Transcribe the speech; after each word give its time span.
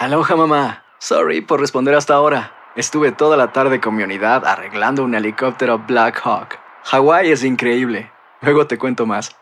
Aloha 0.00 0.34
mamá. 0.34 0.82
Sorry 0.98 1.42
por 1.42 1.60
responder 1.60 1.94
hasta 1.94 2.14
ahora. 2.14 2.54
Estuve 2.74 3.12
toda 3.12 3.36
la 3.36 3.52
tarde 3.52 3.82
con 3.82 3.94
mi 3.94 4.02
unidad 4.02 4.46
arreglando 4.46 5.04
un 5.04 5.14
helicóptero 5.14 5.78
Black 5.86 6.18
Hawk. 6.24 6.58
Hawái 6.84 7.30
es 7.30 7.44
increíble. 7.44 8.10
Luego 8.40 8.66
te 8.66 8.78
cuento 8.78 9.04
más. 9.04 9.36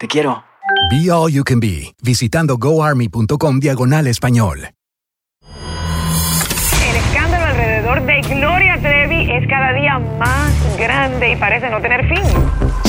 Te 0.00 0.08
quiero. 0.08 0.42
Be 0.90 1.12
All 1.12 1.30
You 1.30 1.44
Can 1.44 1.60
Be, 1.60 1.94
visitando 2.02 2.56
goarmy.com 2.58 3.60
diagonal 3.60 4.08
español. 4.08 4.70
El 6.82 6.96
escándalo 6.96 7.44
alrededor 7.44 8.04
de 8.04 8.20
Gloria 8.22 8.80
Trevi 8.80 9.30
es 9.30 9.48
cada 9.48 9.72
día 9.74 10.00
más 10.18 10.76
grande 10.76 11.34
y 11.34 11.36
parece 11.36 11.70
no 11.70 11.80
tener 11.80 12.08
fin. 12.08 12.69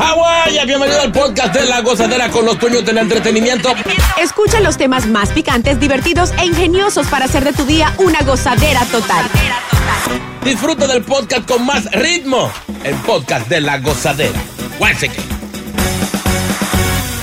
Hawái, 0.00 0.64
bienvenido 0.64 0.98
al 1.02 1.12
podcast 1.12 1.54
de 1.54 1.66
La 1.66 1.82
Gozadera 1.82 2.30
con 2.30 2.46
los 2.46 2.58
dueños 2.58 2.86
del 2.86 2.96
entretenimiento. 2.96 3.68
Escucha 4.18 4.58
los 4.60 4.78
temas 4.78 5.06
más 5.06 5.28
picantes, 5.28 5.78
divertidos 5.78 6.32
e 6.40 6.46
ingeniosos 6.46 7.06
para 7.08 7.26
hacer 7.26 7.44
de 7.44 7.52
tu 7.52 7.66
día 7.66 7.94
una 7.98 8.22
gozadera 8.22 8.82
total. 8.86 9.26
Disfruta 10.42 10.86
del 10.86 11.02
podcast 11.04 11.46
con 11.46 11.66
más 11.66 11.84
ritmo, 11.92 12.50
el 12.82 12.94
podcast 12.96 13.46
de 13.48 13.60
La 13.60 13.78
Gozadera. 13.78 14.40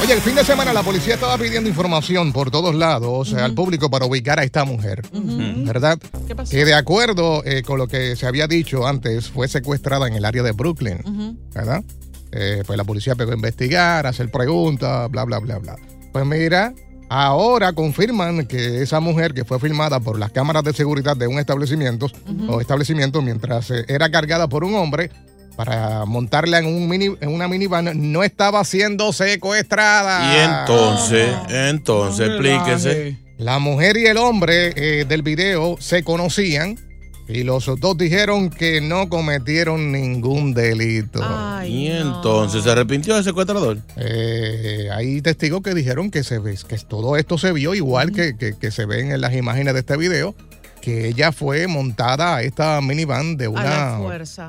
Oye, 0.04 0.14
el 0.14 0.22
fin 0.22 0.36
de 0.36 0.46
semana 0.46 0.72
la 0.72 0.84
policía 0.84 1.16
estaba 1.16 1.36
pidiendo 1.40 1.68
información 1.68 2.32
por 2.32 2.52
todos 2.52 2.76
lados 2.76 3.34
al 3.34 3.56
público 3.56 3.90
para 3.90 4.06
ubicar 4.06 4.40
a 4.40 4.44
esta 4.44 4.66
mujer, 4.66 5.02
¿verdad? 5.12 5.98
¿Qué 6.28 6.36
pasó? 6.36 6.52
Que 6.52 6.64
de 6.64 6.76
acuerdo 6.76 7.44
eh, 7.44 7.64
con 7.64 7.80
lo 7.80 7.88
que 7.88 8.16
se 8.16 8.28
había 8.28 8.46
dicho 8.46 8.86
antes, 8.86 9.30
fue 9.30 9.48
secuestrada 9.48 10.08
en 10.08 10.14
el 10.14 10.26
área 10.26 10.44
de 10.44 10.52
Brooklyn, 10.52 11.40
¿verdad? 11.56 11.84
Eh, 12.32 12.64
pues 12.66 12.78
la 12.78 12.84
policía 12.84 13.16
pegó 13.16 13.32
a 13.32 13.36
investigar, 13.36 14.06
a 14.06 14.10
hacer 14.10 14.30
preguntas, 14.30 15.10
bla, 15.10 15.24
bla, 15.24 15.40
bla, 15.40 15.58
bla. 15.60 15.76
Pues 16.12 16.26
mira, 16.26 16.74
ahora 17.10 17.74
confirman 17.74 18.46
que 18.46 18.82
esa 18.82 19.00
mujer 19.00 19.34
que 19.34 19.46
fue 19.46 19.60
filmada 19.60 20.00
por 20.00 20.20
las 20.20 20.32
cámaras 20.32 20.64
de 20.64 20.74
seguridad 20.74 21.16
de 21.16 21.28
un 21.28 21.40
establecimiento 21.40 22.08
o 22.48 22.60
establecimiento 22.60 23.22
mientras 23.22 23.72
eh, 23.72 23.86
era 23.88 24.10
cargada 24.10 24.48
por 24.48 24.64
un 24.64 24.76
hombre 24.76 25.10
para 25.56 26.06
montarla 26.06 26.60
en, 26.60 26.68
un 26.68 26.88
mini, 26.88 27.16
en 27.20 27.30
una 27.30 27.48
minivan, 27.48 28.12
no 28.12 28.24
estaba 28.24 28.64
siendo 28.64 29.12
secuestrada. 29.12 30.34
Y 30.34 30.62
entonces, 30.62 31.36
entonces, 31.50 32.30
explíquese. 32.30 33.18
La 33.38 33.58
mujer 33.58 33.98
y 33.98 34.06
el 34.06 34.18
hombre 34.18 34.74
eh, 34.76 35.06
del 35.06 35.24
video 35.24 35.78
se 35.80 36.04
conocían 36.04 36.78
y 37.28 37.44
los 37.44 37.66
dos 37.80 37.98
dijeron 37.98 38.50
que 38.50 38.80
no 38.82 39.10
cometieron 39.10 39.92
ningún 39.92 40.54
delito. 40.54 41.20
y 41.66 41.88
entonces, 41.88 42.64
¿se 42.64 42.72
arrepintió 42.72 43.16
del 43.16 43.24
secuestrador? 43.24 43.80
Eh, 43.98 44.88
hay 44.94 45.22
testigos 45.22 45.62
que 45.62 45.74
dijeron 45.74 46.10
que, 46.12 46.24
se 46.24 46.40
ve, 46.40 46.56
que 46.68 46.78
todo 46.78 47.18
esto 47.18 47.38
se 47.38 47.52
vio 47.52 47.76
igual 47.76 48.12
que, 48.12 48.36
que- 48.38 48.56
que 48.58 48.72
se 48.72 48.86
ven 48.86 49.12
en 49.12 49.20
las 49.22 49.34
imágenes 49.36 49.74
de 49.74 49.82
este 49.82 49.98
video, 49.98 50.34
que 50.82 51.08
ella 51.10 51.32
fue 51.34 51.68
montada 51.68 52.38
a 52.38 52.42
esta 52.44 52.80
minivan 52.82 53.36
de 53.36 53.48
una 53.50 53.98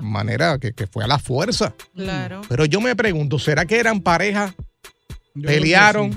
manera 0.00 0.58
que, 0.58 0.72
que 0.72 0.86
fue 0.86 1.02
a 1.02 1.08
la 1.08 1.18
fuerza. 1.18 1.74
Claro. 1.96 2.42
Pero 2.48 2.64
yo 2.64 2.80
me 2.80 2.94
pregunto, 2.94 3.38
¿será 3.40 3.66
que 3.66 3.80
eran 3.80 4.00
pareja? 4.00 4.54
Pelearon 5.42 6.10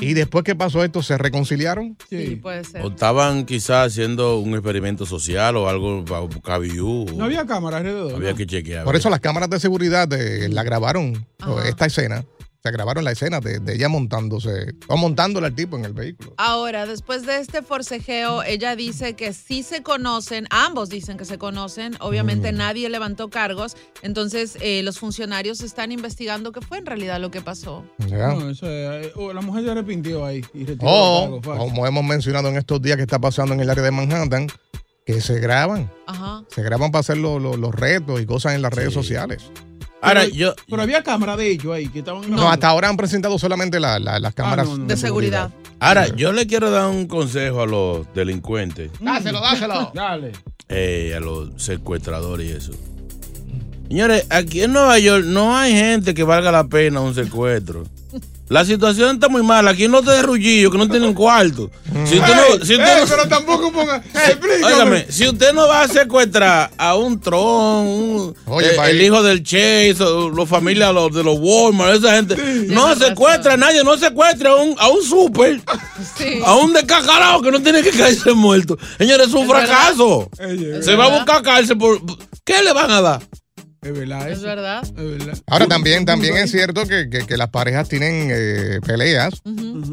y 0.00 0.14
después 0.14 0.44
que 0.44 0.54
pasó 0.54 0.84
esto 0.84 1.02
se 1.02 1.18
reconciliaron. 1.18 1.96
Sí, 2.08 2.36
puede 2.36 2.64
ser. 2.64 2.82
O 2.84 2.88
estaban 2.88 3.44
quizás 3.44 3.88
haciendo 3.88 4.38
un 4.38 4.54
experimento 4.54 5.06
social 5.06 5.56
o 5.56 5.68
algo, 5.68 6.04
cabiú. 6.42 7.06
No 7.16 7.24
había 7.24 7.46
cámara 7.46 7.78
alrededor. 7.78 8.14
Había 8.14 8.34
que 8.34 8.46
chequear. 8.46 8.84
Por 8.84 8.96
eso 8.96 9.10
las 9.10 9.20
cámaras 9.20 9.50
de 9.50 9.60
seguridad 9.60 10.12
eh, 10.12 10.48
la 10.48 10.62
grabaron, 10.62 11.26
esta 11.66 11.86
escena. 11.86 12.24
Se 12.62 12.72
grabaron 12.72 13.04
la 13.04 13.12
escena 13.12 13.38
de, 13.38 13.60
de 13.60 13.74
ella 13.76 13.88
montándose, 13.88 14.74
o 14.88 14.96
montándole 14.96 15.46
al 15.46 15.54
tipo 15.54 15.76
en 15.76 15.84
el 15.84 15.92
vehículo. 15.92 16.34
Ahora, 16.38 16.86
después 16.86 17.24
de 17.24 17.38
este 17.38 17.62
forcejeo, 17.62 18.42
ella 18.42 18.74
dice 18.74 19.14
que 19.14 19.32
sí 19.32 19.62
se 19.62 19.84
conocen, 19.84 20.46
ambos 20.50 20.88
dicen 20.88 21.16
que 21.16 21.24
se 21.24 21.38
conocen, 21.38 21.96
obviamente 22.00 22.50
nadie 22.50 22.88
levantó 22.88 23.30
cargos, 23.30 23.76
entonces 24.02 24.58
eh, 24.60 24.82
los 24.82 24.98
funcionarios 24.98 25.60
están 25.60 25.92
investigando 25.92 26.50
qué 26.50 26.60
fue 26.60 26.78
en 26.78 26.86
realidad 26.86 27.20
lo 27.20 27.30
que 27.30 27.40
pasó. 27.40 27.84
¿Ya? 28.08 28.28
No, 28.34 28.50
eso 28.50 28.66
es, 28.66 29.06
eh, 29.06 29.12
oh, 29.14 29.32
la 29.32 29.40
mujer 29.40 29.62
se 29.64 29.70
arrepintió 29.70 30.24
ahí 30.24 30.44
y 30.52 30.64
retiró 30.64 30.90
O, 30.90 31.40
fácil. 31.40 31.58
como 31.60 31.86
hemos 31.86 32.04
mencionado 32.04 32.48
en 32.48 32.56
estos 32.56 32.82
días 32.82 32.96
que 32.96 33.02
está 33.02 33.20
pasando 33.20 33.54
en 33.54 33.60
el 33.60 33.70
área 33.70 33.84
de 33.84 33.92
Manhattan, 33.92 34.48
que 35.06 35.20
se 35.20 35.38
graban. 35.38 35.90
Ajá. 36.08 36.42
Se 36.48 36.62
graban 36.62 36.90
para 36.90 37.00
hacer 37.00 37.18
lo- 37.18 37.38
lo- 37.38 37.56
los 37.56 37.72
retos 37.74 38.20
y 38.20 38.26
cosas 38.26 38.54
en 38.54 38.62
las 38.62 38.72
redes 38.72 38.92
sociales. 38.92 39.50
Ahora, 40.00 40.22
Pero- 40.22 40.34
yo. 40.34 40.54
Pero 40.68 40.82
había 40.82 41.02
cámara 41.02 41.36
de 41.36 41.50
ellos 41.50 41.74
ahí 41.74 41.88
que 41.88 41.98
estaban 42.00 42.30
No, 42.30 42.48
hasta 42.50 42.68
ahora 42.68 42.88
han 42.88 42.96
presentado 42.96 43.38
solamente 43.38 43.80
la- 43.80 43.98
la- 43.98 44.18
las 44.20 44.32
cámaras 44.34 44.66
no, 44.68 44.78
no. 44.78 44.86
De 44.86 44.96
seguridad. 44.96 45.50
Ahora, 45.80 46.06
yo 46.14 46.32
le 46.32 46.46
quiero 46.46 46.70
dar 46.70 46.88
un 46.88 47.06
consejo 47.06 47.62
a 47.62 47.66
los 47.66 48.06
delincuentes, 48.14 48.90
Dáselo, 49.00 49.40
dáselo. 49.40 49.90
Dale. 49.94 50.32
eh, 50.68 51.14
a 51.16 51.20
los 51.20 51.50
secuestradores 51.62 52.46
y 52.48 52.50
eso. 52.52 52.72
Señores, 53.88 54.26
aquí 54.30 54.62
en 54.62 54.72
Nueva 54.72 54.98
York 54.98 55.24
no 55.24 55.56
hay 55.56 55.72
gente 55.72 56.12
que 56.14 56.22
valga 56.22 56.52
la 56.52 56.64
pena 56.68 57.00
un 57.00 57.14
secuestro. 57.14 57.84
La 58.48 58.64
situación 58.64 59.14
está 59.16 59.28
muy 59.28 59.42
mala. 59.42 59.72
Aquí 59.72 59.88
no 59.88 60.02
te 60.02 60.10
de 60.10 60.22
rullillo, 60.22 60.70
que 60.70 60.78
no 60.78 60.88
tienen 60.88 61.12
cuarto. 61.12 61.70
Si 62.06 62.18
usted 62.18 62.34
no, 62.34 62.64
si 62.64 62.72
usted 62.74 62.96
Ey, 62.96 63.00
no- 63.02 63.06
pero 63.08 63.28
tampoco 63.28 63.70
ponga. 63.72 64.02
Óigame, 64.64 65.06
si 65.10 65.28
usted 65.28 65.52
no 65.52 65.68
va 65.68 65.82
a 65.82 65.88
secuestrar 65.88 66.70
a 66.78 66.94
un 66.96 67.20
Tron, 67.20 67.86
un- 67.86 68.34
Oye, 68.46 68.68
eh, 68.74 68.76
el 68.90 69.02
hijo 69.02 69.22
del 69.22 69.42
Chase, 69.42 69.96
los 69.98 70.48
familias 70.48 70.94
los- 70.94 71.12
de 71.14 71.22
los 71.22 71.36
Walmart, 71.38 71.96
esa 71.96 72.14
gente, 72.14 72.36
no 72.68 72.94
secuestra 72.96 73.54
a 73.54 73.56
nadie, 73.58 73.84
no 73.84 73.98
secuestra 73.98 74.50
a 74.50 74.54
un, 74.56 74.74
a 74.78 74.88
un 74.88 75.02
super, 75.02 75.60
Sí. 76.16 76.40
a 76.44 76.54
un 76.56 76.72
descacarado 76.72 77.42
que 77.42 77.50
no 77.50 77.60
tiene 77.60 77.82
que 77.82 77.90
caerse 77.90 78.32
muerto. 78.32 78.78
Señores, 78.96 79.28
es 79.28 79.34
un 79.34 79.42
Es 79.42 79.48
fracaso. 79.50 80.30
Se 80.82 80.94
va 80.96 81.04
a 81.06 81.16
buscar 81.18 81.42
cárcel 81.42 81.76
por. 81.76 82.00
¿Qué 82.44 82.62
le 82.62 82.72
van 82.72 82.90
a 82.90 83.00
dar? 83.02 83.20
Es 83.80 83.92
verdad. 83.92 84.30
Es 84.30 84.42
verdad. 84.42 84.82
Es 84.84 84.94
verdad. 84.94 85.38
Ahora 85.46 85.66
también, 85.66 86.04
también 86.04 86.36
es 86.36 86.50
cierto 86.50 86.84
que, 86.86 87.08
que- 87.08 87.26
que 87.26 87.36
las 87.36 87.48
parejas 87.50 87.88
tienen 87.88 88.28
eh, 88.32 88.80
peleas 88.84 89.34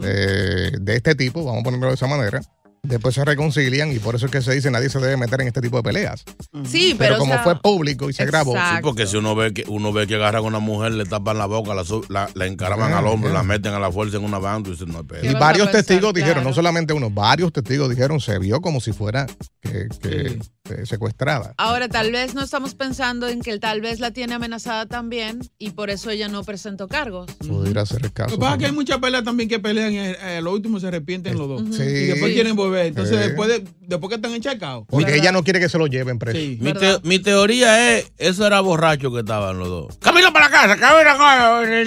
eh, 0.03 0.71
de 0.79 0.95
este 0.95 1.15
tipo, 1.15 1.43
vamos 1.45 1.61
a 1.61 1.63
ponerlo 1.63 1.87
de 1.89 1.93
esa 1.93 2.07
manera. 2.07 2.41
Después 2.87 3.15
se 3.15 3.25
reconcilian 3.25 3.91
y 3.91 3.99
por 3.99 4.15
eso 4.15 4.25
es 4.27 4.31
que 4.31 4.41
se 4.41 4.53
dice 4.53 4.71
nadie 4.71 4.89
se 4.89 4.99
debe 4.99 5.17
meter 5.17 5.41
en 5.41 5.47
este 5.47 5.61
tipo 5.61 5.77
de 5.77 5.83
peleas. 5.83 6.23
Sí, 6.65 6.95
Pero, 6.97 7.15
pero, 7.15 7.17
como 7.19 7.33
o 7.33 7.35
sea, 7.35 7.43
fue 7.43 7.61
público 7.61 8.09
y 8.09 8.13
se 8.13 8.25
grabó. 8.25 8.53
Sí, 8.53 8.59
porque 8.81 9.07
si 9.07 9.17
uno 9.17 9.35
ve 9.35 9.53
que 9.53 9.63
uno 9.67 9.91
ve 9.93 10.07
que 10.07 10.15
agarran 10.15 10.43
a 10.43 10.47
una 10.47 10.59
mujer, 10.59 10.93
le 10.93 11.05
tapan 11.05 11.37
la 11.37 11.45
boca, 11.45 11.73
la, 11.73 11.83
la, 12.09 12.29
la 12.33 12.45
encaraman 12.45 12.93
Ah, 12.93 12.99
al 12.99 13.07
hombro, 13.07 13.29
ya. 13.29 13.35
la 13.35 13.43
meten 13.43 13.73
a 13.73 13.79
la 13.79 13.91
fuerza 13.91 14.17
en 14.17 14.23
una 14.23 14.39
tú 14.63 14.71
dices, 14.71 14.87
no, 14.87 14.99
y 14.99 15.01
espera. 15.01 15.21
¿Qué 15.21 15.27
vas 15.33 15.35
a 15.35 15.39
varios 15.39 15.71
testigos 15.71 16.13
dijeron, 16.13 16.43
no 16.43 16.53
solamente 16.53 16.93
uno, 16.93 17.09
varios 17.09 17.51
testigos 17.51 17.89
dijeron, 17.89 18.19
se 18.19 18.37
vio 18.39 18.61
como 18.61 18.79
si 18.79 18.91
fuera 18.91 19.25
que, 19.61 19.87
que, 20.01 20.39
eh, 20.69 20.85
secuestrada. 20.85 21.53
Ahora, 21.57 21.87
tal 21.89 22.11
vez 22.11 22.35
no 22.35 22.43
estamos 22.43 22.75
pensando 22.75 23.27
en 23.27 23.41
que 23.41 23.57
tal 23.59 23.81
vez 23.81 23.99
la 23.99 24.11
tiene 24.11 24.33
amenazada 24.35 24.85
también 24.85 25.39
y 25.57 25.71
por 25.71 25.89
eso 25.89 26.09
ella 26.09 26.27
no 26.27 26.43
presentó 26.43 26.87
cargos. 26.87 27.31
Pudiera 27.47 27.85
ser 27.85 27.97
el 28.01 28.03
Lo 28.07 28.13
caso. 28.13 28.35
que 28.35 28.37
pasa 28.39 28.53
es 28.53 28.59
que 28.59 28.65
hay 28.67 28.71
muchas 28.71 28.99
peleas 28.99 29.23
también 29.23 29.49
que 29.49 29.59
pelean 29.59 29.93
y 29.93 29.97
eh, 29.99 30.37
a 30.37 30.41
lo 30.41 30.51
último 30.53 30.79
se 30.79 30.87
arrepienten 30.87 31.37
los 31.37 31.47
dos. 31.47 31.61
Sí. 31.75 31.81
Y 31.83 32.05
después 32.07 32.29
Sí. 32.29 32.33
quieren 32.35 32.55
volver. 32.55 32.74
Entonces, 32.83 33.17
Sí. 33.17 33.23
después, 33.27 33.49
de, 33.49 33.63
después 33.81 34.09
que 34.09 34.15
están 34.15 34.33
enchacados. 34.33 34.85
Porque 34.89 35.15
ella 35.15 35.31
no 35.31 35.43
quiere 35.43 35.59
que 35.59 35.69
se 35.69 35.77
lo 35.77 35.87
lleven 35.87 36.19
preso. 36.19 36.37
Sí. 36.37 36.57
Mi, 36.61 36.73
te- 36.73 36.99
mi 37.03 37.19
teoría 37.19 37.97
es, 37.97 38.11
eso 38.17 38.45
era 38.45 38.59
borracho 38.61 39.11
que 39.11 39.19
estaban 39.19 39.57
los 39.59 39.67
dos. 39.67 39.97
Camina 40.01 40.31
para 40.33 40.49
la 40.49 40.51
casa, 40.51 40.77
camina, 40.77 41.15
el. 41.15 41.85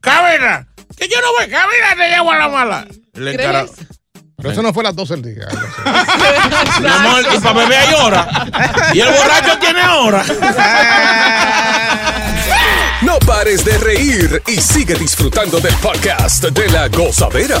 Camina, 0.00 0.66
que 0.96 1.08
yo 1.08 1.20
no 1.20 1.32
voy, 1.38 1.48
camina, 1.48 1.94
te 1.96 2.08
llevo 2.10 2.30
a 2.32 2.38
la 2.38 2.48
mala. 2.48 2.86
Le 3.14 3.34
¿Crees? 3.36 3.70
Pero 4.38 4.50
eso 4.50 4.62
no 4.62 4.72
fue 4.74 4.82
a 4.82 4.84
las 4.84 4.96
12 4.96 5.16
del 5.16 5.34
día. 5.34 5.48
Mi 6.80 6.86
amor, 6.86 7.22
y 7.34 7.38
para 7.40 7.58
beber 7.58 7.78
hay 7.78 7.94
hora. 7.94 8.28
Y 8.92 9.00
el 9.00 9.08
borracho 9.08 9.58
tiene 9.58 9.80
hora. 9.88 10.22
No 13.02 13.18
pares 13.20 13.64
de 13.64 13.76
reír 13.78 14.42
y 14.46 14.60
sigue 14.60 14.94
disfrutando 14.94 15.60
del 15.60 15.74
podcast 15.76 16.44
de 16.44 16.68
la 16.70 16.88
gozadera. 16.88 17.60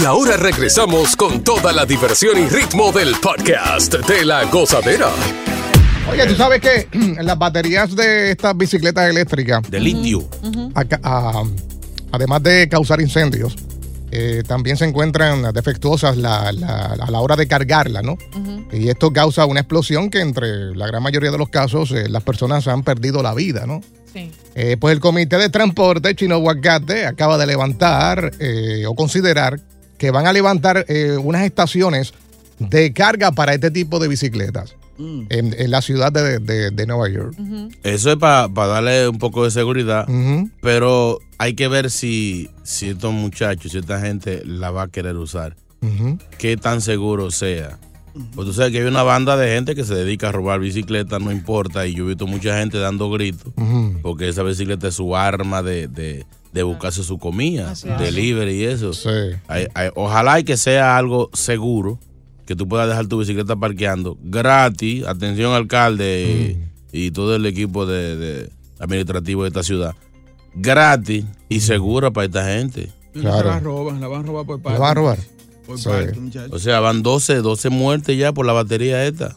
Y 0.00 0.04
ahora 0.04 0.36
regresamos 0.36 1.14
con 1.16 1.42
toda 1.44 1.72
la 1.72 1.84
diversión 1.84 2.38
y 2.38 2.46
ritmo 2.48 2.90
del 2.92 3.14
podcast 3.20 3.94
de 4.06 4.24
la 4.24 4.44
gozadera. 4.44 5.08
Oye, 6.10 6.26
tú 6.26 6.34
sabes 6.36 6.60
que 6.60 6.88
las 7.22 7.38
baterías 7.38 7.94
de 7.94 8.30
estas 8.30 8.56
bicicletas 8.56 9.10
eléctricas. 9.10 9.62
De 9.70 9.78
litio. 9.78 10.24
Acá, 10.74 10.98
ah, 11.02 11.42
además 12.12 12.42
de 12.42 12.68
causar 12.68 13.00
incendios, 13.00 13.54
eh, 14.10 14.42
también 14.46 14.76
se 14.76 14.86
encuentran 14.86 15.52
defectuosas 15.52 16.16
la- 16.16 16.50
la- 16.52 16.96
a 16.98 17.10
la 17.10 17.20
hora 17.20 17.36
de 17.36 17.46
cargarla, 17.46 18.00
¿no? 18.02 18.16
Y 18.72 18.88
esto 18.88 19.12
causa 19.12 19.44
una 19.44 19.60
explosión 19.60 20.08
que 20.10 20.20
entre 20.20 20.74
la 20.74 20.86
gran 20.86 21.02
mayoría 21.02 21.30
de 21.30 21.38
los 21.38 21.48
casos 21.50 21.90
eh, 21.92 22.08
las 22.08 22.22
personas 22.22 22.66
han 22.68 22.82
perdido 22.82 23.22
la 23.22 23.34
vida, 23.34 23.66
¿no? 23.66 23.82
Sí. 24.12 24.32
Eh, 24.56 24.76
pues 24.80 24.92
el 24.94 25.00
Comité 25.00 25.36
de 25.38 25.50
Transporte 25.50 26.16
Chino 26.16 26.38
Huacate 26.38 27.06
acaba 27.06 27.38
de 27.38 27.46
levantar 27.46 28.32
eh, 28.40 28.84
o 28.88 28.94
considerar 28.96 29.60
que 30.00 30.10
van 30.10 30.26
a 30.26 30.32
levantar 30.32 30.86
eh, 30.88 31.18
unas 31.22 31.44
estaciones 31.44 32.14
de 32.58 32.92
carga 32.94 33.32
para 33.32 33.52
este 33.54 33.70
tipo 33.70 33.98
de 33.98 34.08
bicicletas 34.08 34.74
en, 34.98 35.54
en 35.58 35.70
la 35.70 35.80
ciudad 35.82 36.10
de, 36.10 36.38
de- 36.38 36.70
de 36.70 36.86
Nueva 36.86 37.08
York. 37.10 37.34
Eso 37.82 38.10
es 38.10 38.16
para 38.16 38.48
darle 38.48 39.08
un 39.08 39.18
poco 39.18 39.44
de 39.44 39.50
seguridad. 39.50 40.06
Pero 40.62 41.18
hay 41.38 41.52
que 41.54 41.68
ver 41.68 41.90
si, 41.90 42.48
si 42.62 42.88
estos 42.90 43.12
muchachos, 43.12 43.72
si 43.72 43.78
esta 43.78 44.00
gente 44.00 44.42
la 44.44 44.70
va 44.70 44.82
a 44.84 44.88
querer 44.88 45.16
usar. 45.16 45.54
Qué 46.38 46.56
tan 46.56 46.80
seguro 46.80 47.30
sea. 47.30 47.78
Pues 48.34 48.46
tú 48.46 48.52
sabes 48.52 48.72
que 48.72 48.78
hay 48.78 48.84
una 48.86 49.02
banda 49.02 49.36
de 49.36 49.54
gente 49.54 49.74
que 49.74 49.84
se 49.84 49.94
dedica 49.94 50.28
a 50.28 50.32
robar 50.32 50.60
bicicletas, 50.60 51.20
no 51.22 51.30
importa. 51.32 51.86
Y 51.86 51.94
yo 51.94 52.04
he 52.04 52.08
visto 52.08 52.26
mucha 52.26 52.58
gente 52.58 52.78
dando 52.78 53.10
gritos. 53.10 53.52
Porque 54.02 54.28
esa 54.28 54.42
bicicleta 54.42 54.88
es 54.88 54.94
su 54.94 55.14
arma 55.16 55.62
de, 55.62 55.88
de- 55.88 56.26
de 56.52 56.62
buscarse 56.64 57.04
su 57.04 57.18
comida, 57.18 57.70
Así 57.72 57.88
es. 57.88 57.98
delivery 57.98 58.52
y 58.54 58.64
eso. 58.64 58.90
Hay- 59.48 59.68
hay- 59.74 59.90
ojalá 59.94 60.40
y 60.40 60.44
que 60.44 60.56
sea 60.56 60.96
algo 60.96 61.30
seguro, 61.32 61.98
que 62.46 62.56
tú 62.56 62.66
puedas 62.66 62.88
dejar 62.88 63.06
tu 63.06 63.18
bicicleta 63.18 63.54
parqueando 63.56 64.18
gratis. 64.22 65.04
Atención, 65.06 65.52
alcalde 65.54 66.58
y, 66.92 67.04
y 67.06 67.10
todo 67.12 67.36
el 67.36 67.46
equipo 67.46 67.86
de, 67.86 68.16
de 68.16 68.50
administrativo 68.80 69.42
de 69.42 69.48
esta 69.48 69.62
ciudad. 69.62 69.94
Gratis 70.54 71.24
y 71.48 71.60
segura 71.60 72.10
para 72.10 72.26
esta 72.26 72.44
gente. 72.44 72.90
Se 73.14 73.22
la 73.22 73.60
roban, 73.60 74.00
la 74.00 74.08
van 74.08 74.22
a 74.24 74.26
robar 74.26 74.46
por 74.46 74.60
parte. 74.60 74.78
¿La 74.78 74.80
van 74.84 74.90
a 74.90 74.94
robar? 74.94 75.18
Por 75.66 75.78
Sí. 75.78 75.88
parte. 75.88 76.18
O 76.50 76.58
sea, 76.58 76.80
van 76.80 77.02
12, 77.04 77.36
12 77.36 77.70
muertes 77.70 78.18
ya 78.18 78.32
por 78.32 78.44
la 78.46 78.52
batería 78.52 79.04
esta. 79.06 79.36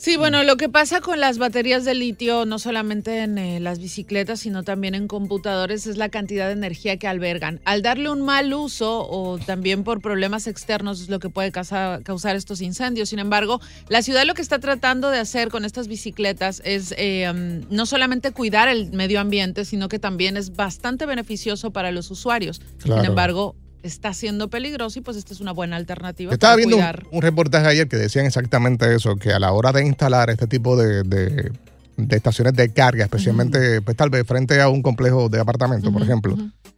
Sí, 0.00 0.16
bueno, 0.16 0.44
lo 0.44 0.56
que 0.56 0.68
pasa 0.68 1.00
con 1.00 1.18
las 1.18 1.38
baterías 1.38 1.84
de 1.84 1.92
litio, 1.92 2.46
no 2.46 2.60
solamente 2.60 3.18
en 3.18 3.36
eh, 3.36 3.58
las 3.58 3.80
bicicletas, 3.80 4.38
sino 4.38 4.62
también 4.62 4.94
en 4.94 5.08
computadores, 5.08 5.88
es 5.88 5.96
la 5.96 6.08
cantidad 6.08 6.46
de 6.46 6.52
energía 6.52 6.98
que 6.98 7.08
albergan. 7.08 7.60
Al 7.64 7.82
darle 7.82 8.08
un 8.08 8.22
mal 8.22 8.54
uso 8.54 9.08
o 9.10 9.38
también 9.38 9.82
por 9.82 10.00
problemas 10.00 10.46
externos 10.46 11.00
es 11.00 11.08
lo 11.08 11.18
que 11.18 11.30
puede 11.30 11.50
causa- 11.50 11.98
causar 12.04 12.36
estos 12.36 12.60
incendios. 12.60 13.08
Sin 13.08 13.18
embargo, 13.18 13.60
la 13.88 14.02
ciudad 14.02 14.24
lo 14.24 14.34
que 14.34 14.42
está 14.42 14.60
tratando 14.60 15.10
de 15.10 15.18
hacer 15.18 15.48
con 15.48 15.64
estas 15.64 15.88
bicicletas 15.88 16.62
es 16.64 16.94
eh, 16.96 17.28
um, 17.28 17.66
no 17.68 17.84
solamente 17.84 18.30
cuidar 18.30 18.68
el 18.68 18.92
medio 18.92 19.18
ambiente, 19.18 19.64
sino 19.64 19.88
que 19.88 19.98
también 19.98 20.36
es 20.36 20.54
bastante 20.54 21.06
beneficioso 21.06 21.72
para 21.72 21.90
los 21.90 22.12
usuarios. 22.12 22.60
Claro. 22.78 23.00
Sin 23.02 23.10
embargo, 23.10 23.56
está 23.82 24.12
siendo 24.14 24.48
peligroso 24.48 24.98
y 24.98 25.02
pues 25.02 25.16
esta 25.16 25.32
es 25.34 25.40
una 25.40 25.52
buena 25.52 25.76
alternativa. 25.76 26.32
Estaba 26.32 26.52
para 26.52 26.56
viendo 26.56 26.76
un, 26.76 26.82
cuidar. 26.82 27.06
un 27.10 27.22
reportaje 27.22 27.66
ayer 27.66 27.88
que 27.88 27.96
decían 27.96 28.26
exactamente 28.26 28.94
eso, 28.94 29.16
que 29.16 29.32
a 29.32 29.38
la 29.38 29.52
hora 29.52 29.72
de 29.72 29.86
instalar 29.86 30.30
este 30.30 30.46
tipo 30.46 30.76
de, 30.76 31.02
de- 31.02 31.52
de 32.00 32.16
estaciones 32.16 32.54
de 32.54 32.72
carga, 32.72 33.02
especialmente 33.06 33.82
pues 33.82 33.96
tal 33.96 34.08
vez 34.08 34.24
frente 34.24 34.60
a 34.60 34.68
un 34.68 34.82
complejo 34.82 35.28
de 35.28 35.40
apartamentos, 35.40 35.92
por 35.92 36.00
ejemplo, 36.00 36.36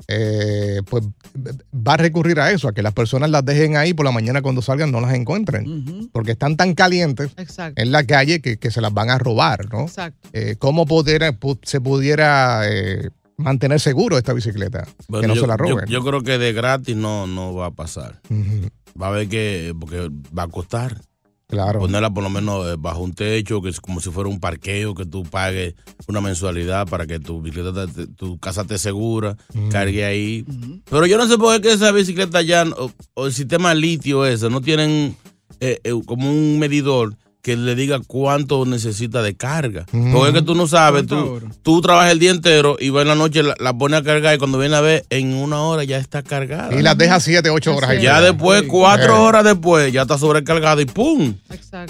eh, 0.09 0.81
pues 0.89 1.05
va 1.75 1.93
a 1.93 1.97
recurrir 1.99 2.41
a 2.41 2.51
eso, 2.51 2.69
a 2.69 2.73
que 2.73 2.81
las 2.83 2.95
personas 2.95 3.29
las 3.29 3.45
dejen 3.45 3.77
ahí 3.77 3.93
por 3.93 4.07
la 4.07 4.13
mañana 4.13 4.41
cuando 4.41 4.63
salgan 4.63 4.91
no 4.91 4.99
las 5.03 5.13
encuentren, 5.13 6.09
porque 6.13 6.33
están 6.33 6.57
tan 6.57 6.75
calientes 6.75 7.33
Exacto. 7.37 7.83
en 7.83 7.93
la 7.93 8.05
calle 8.05 8.41
que, 8.41 8.57
que 8.57 8.71
se 8.71 8.81
las 8.81 8.95
van 8.95 9.11
a 9.11 9.19
robar, 9.19 9.71
¿no? 9.71 9.83
Exacto. 9.83 10.27
Eh, 10.33 10.57
¿Cómo 10.59 10.87
poder, 10.87 11.37
se 11.65 11.83
pudiera 11.83 12.63
eh, 12.67 13.11
mantener 13.41 13.81
seguro 13.81 14.17
esta 14.19 14.33
bicicleta? 14.33 14.87
Bueno, 15.09 15.23
que 15.23 15.29
no 15.29 15.35
yo, 15.35 15.41
se 15.43 15.47
la 15.47 15.57
roben. 15.57 15.87
yo 15.89 16.03
creo 16.05 16.23
que 16.23 16.39
de 16.39 16.53
gratis 16.53 16.97
no, 16.97 17.27
no 17.27 17.55
va 17.55 17.67
a 17.67 17.71
pasar. 17.73 18.21
Va 19.01 19.07
a 19.07 19.09
haber 19.11 19.29
que, 19.29 19.75
porque 19.79 20.11
va 20.37 20.45
a 20.45 20.49
costar. 20.49 21.01
Claro. 21.49 21.81
Ponerla 21.81 22.11
por 22.15 22.23
lo 22.23 22.31
menos 22.31 22.65
eh, 22.69 22.77
bajo 22.79 23.01
un 23.03 23.13
techo, 23.13 23.61
que 23.61 23.71
es 23.71 23.81
como 23.81 24.01
si 24.01 24.09
fuera 24.11 24.31
un 24.31 24.39
parqueo, 24.39 24.95
que 24.95 25.05
tú 25.05 25.25
pagues 25.25 25.75
una 26.07 26.21
mensualidad 26.21 26.87
para 26.87 27.09
que 27.09 27.19
tu 27.19 27.43
bicicleta, 27.43 27.89
te- 27.89 28.07
tu 28.07 28.39
casa 28.39 28.63
te 28.65 28.79
segura, 28.79 29.37
cargue 29.69 30.05
ahí. 30.05 30.45
Pero 30.89 31.07
yo 31.07 31.19
no 31.19 31.27
sé 31.27 31.39
por 31.39 31.61
qué 31.61 31.73
esa 31.73 31.91
bicicleta 31.91 32.41
ya, 32.43 32.65
o, 32.79 32.93
o 33.15 33.27
el 33.27 33.33
sistema 33.33 33.75
litio 33.75 34.25
ese, 34.27 34.49
no 34.49 34.61
tienen 34.61 35.17
eh, 35.59 35.81
eh, 35.83 35.93
como 36.07 36.31
un 36.31 36.61
medidor 36.61 37.17
que 37.43 37.57
le 37.57 37.75
diga 37.75 38.01
cuánto 38.07 38.67
necesita 38.67 39.23
de 39.23 39.35
carga. 39.35 39.87
Porque 40.13 40.29
es 40.29 40.35
que 40.35 40.43
tú 40.43 40.55
no 40.55 40.67
sabes, 40.67 41.07
tú, 41.07 41.41
tú 41.63 41.81
trabajas 41.81 42.13
el 42.13 42.19
día 42.19 42.31
entero 42.31 42.77
y 42.79 42.91
va 42.91 43.01
en 43.03 43.09
la 43.09 43.15
noche, 43.15 43.43
la, 43.43 43.55
la 43.59 43.73
pones 43.73 44.01
a 44.01 44.03
cargar 44.03 44.35
y 44.35 44.39
cuando 44.39 44.59
viene 44.59 44.77
a 44.77 44.81
ver, 44.83 45.05
en 45.11 45.35
una 45.35 45.61
hora 45.63 45.85
ya 45.85 45.97
está 45.99 46.23
cargada. 46.23 46.75
Y 46.79 46.83
las 46.83 46.99
deja 46.99 47.19
7, 47.19 47.49
8 47.49 47.75
horas 47.77 47.91
ahí. 47.91 48.03
Ya 48.03 48.21
después, 48.21 48.65
cuatro 48.69 49.15
Eh. 49.17 49.19
horas 49.19 49.45
después, 49.45 49.91
ya 49.93 50.03
está 50.03 50.19
sobrecargada 50.19 50.83
y 50.83 50.85
¡pum! 50.87 51.35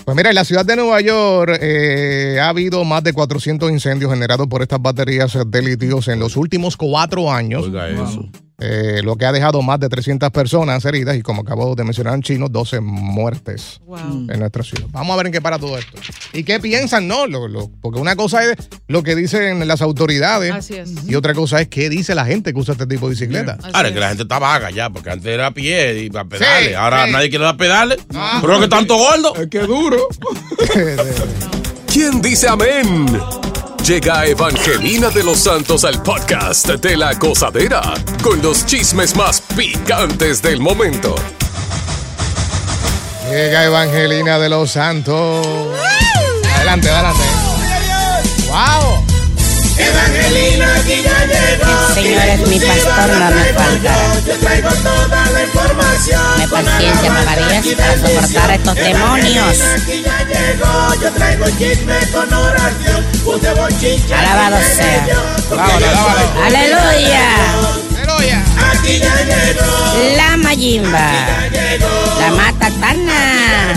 Pues 0.04 0.16
mira, 0.16 0.28
en 0.28 0.35
la 0.37 0.45
ciudad 0.45 0.64
de 0.64 0.76
Nueva 0.76 1.00
York 1.00 1.59
eh, 1.61 2.38
ha 2.40 2.49
habido 2.49 2.85
más 2.85 3.02
de 3.02 3.12
400 3.12 3.71
incendios 3.71 4.12
generados 4.12 4.47
por 4.47 4.62
estas 4.62 4.80
baterías 4.80 5.37
de 5.47 5.62
litios 5.62 6.07
en 6.09 6.21
los 6.21 6.37
últimos 6.37 6.76
cuatro 6.76 7.33
años. 7.33 7.64
Oiga 7.64 7.88
eso. 7.88 8.28
Eh, 8.62 9.00
lo 9.02 9.17
que 9.17 9.25
ha 9.25 9.33
dejado 9.33 9.62
más 9.62 9.81
de 9.81 9.88
300 9.88 10.31
personas 10.31 10.85
heridas 10.85 11.17
y 11.17 11.23
como 11.23 11.43
acabo 11.43 11.75
de 11.75 11.83
mencionar 11.85 12.14
en 12.14 12.23
chino, 12.23 12.49
12 12.49 12.81
muertes 12.81 13.81
en 14.29 14.38
nuestra 14.38 14.62
ciudad. 14.62 14.87
Vamos 14.90 15.14
a 15.14 15.17
ver 15.17 15.26
en 15.26 15.33
qué 15.33 15.40
para 15.40 15.59
todo 15.59 15.79
esto. 15.79 15.93
¿Y 16.35 16.45
qué 16.45 16.61
piensan? 16.61 17.09
No, 17.09 17.26
lo, 17.26 17.49
lo- 17.49 17.71
porque 17.81 17.99
una 17.99 18.17
cosa 18.17 18.45
es 18.45 18.57
lo 18.87 19.02
que 19.02 19.14
dicen 19.17 19.67
las 19.67 19.81
autoridades 19.83 20.52
Así 20.52 20.75
es. 20.75 20.90
y 21.09 21.14
otra 21.14 21.33
cosa 21.35 21.61
es 21.61 21.69
qué 21.69 21.88
dice 21.88 22.14
la 22.14 22.26
gente 22.26 22.52
que 22.52 22.59
usa 22.61 22.73
este 22.73 22.87
tipo 22.87 23.07
de 23.07 23.14
bicicleta. 23.14 23.57
Ahora 23.73 23.88
es 23.88 23.95
que 23.95 24.00
la 24.00 24.09
gente 24.09 24.25
está 24.25 24.38
vaga 24.38 24.71
ya, 24.71 24.90
porque 24.90 25.11
antes 25.11 25.26
era 25.26 25.47
a 25.47 25.50
pie 25.52 26.05
y 26.12 26.17
a 26.17 26.25
pedales. 26.25 26.69
Sí, 26.69 26.75
Ahora 26.75 27.07
sí. 27.07 27.12
nadie 27.12 27.31
quiere 27.31 27.45
dar 27.47 27.57
pedales. 27.57 27.99
Ah. 28.14 28.38
Pero 28.43 28.55
es 28.57 28.61
que 28.61 28.69
tanto 28.69 28.97
gordo. 28.97 29.35
Es 29.37 29.49
que 29.49 29.61
duro. 29.61 30.07
¿Quién 31.93 32.21
dice 32.23 32.47
amén? 32.49 33.07
Llega 33.84 34.26
Evangelina 34.26 35.08
de 35.08 35.25
los 35.25 35.38
Santos 35.38 35.84
al 35.84 36.02
podcast 36.02 36.68
de 36.68 36.96
la 36.96 37.14
gozadera 37.14 37.80
con 38.22 38.40
los 38.40 38.64
chismes 38.66 39.16
más 39.16 39.40
picantes 39.56 40.42
del 40.42 40.60
momento. 40.60 41.14
Llega 43.28 43.64
Evangelina 43.64 44.38
de 44.38 44.49
los 44.49 44.70
Santos. 44.70 45.46
Adelante, 46.56 46.90
adelante. 46.90 47.25
¡Wow! 48.49 49.10
Evangelina 50.80 51.20
señores, 51.94 52.49
mi 52.49 52.60
pastor 52.60 53.08
no 53.18 53.30
me 53.30 53.44
faltará. 53.52 54.20
Yo 54.26 54.38
traigo 54.38 54.68
toda 54.70 55.30
la 55.30 55.42
información. 55.42 56.38
Me 56.38 56.49
paciencia, 56.49 57.12
Macarías, 57.12 57.66
para 57.76 57.96
soportar 57.99 58.50
a 58.50 58.54
estos 58.54 58.75
demonios. 58.75 59.60
Aquí 59.60 60.02
ya 60.02 60.18
llegó, 60.25 61.02
yo 61.02 61.12
traigo 61.12 61.46
chisme 61.58 61.99
con 62.12 62.32
oración. 62.32 63.04
Puse 63.25 63.54
bochinche. 63.54 64.14
Alabado 64.14 64.58
sea. 64.76 65.06
Aleluya. 66.44 67.28
Aquí 68.72 68.99
ya 68.99 69.16
llegó. 69.25 70.16
La 70.16 70.37
Mayimba. 70.37 71.10
La 72.18 72.30
Matatana. 72.30 73.75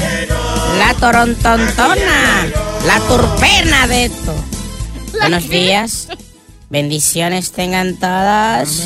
La 0.80 0.94
Torontontona. 0.96 2.48
La 2.86 3.00
Turpena 3.00 3.88
de 3.88 4.06
esto. 4.06 4.36
Buenos 5.20 5.48
días. 5.50 6.08
Bendiciones 6.70 7.52
tengan 7.52 7.96
todas. 7.98 8.84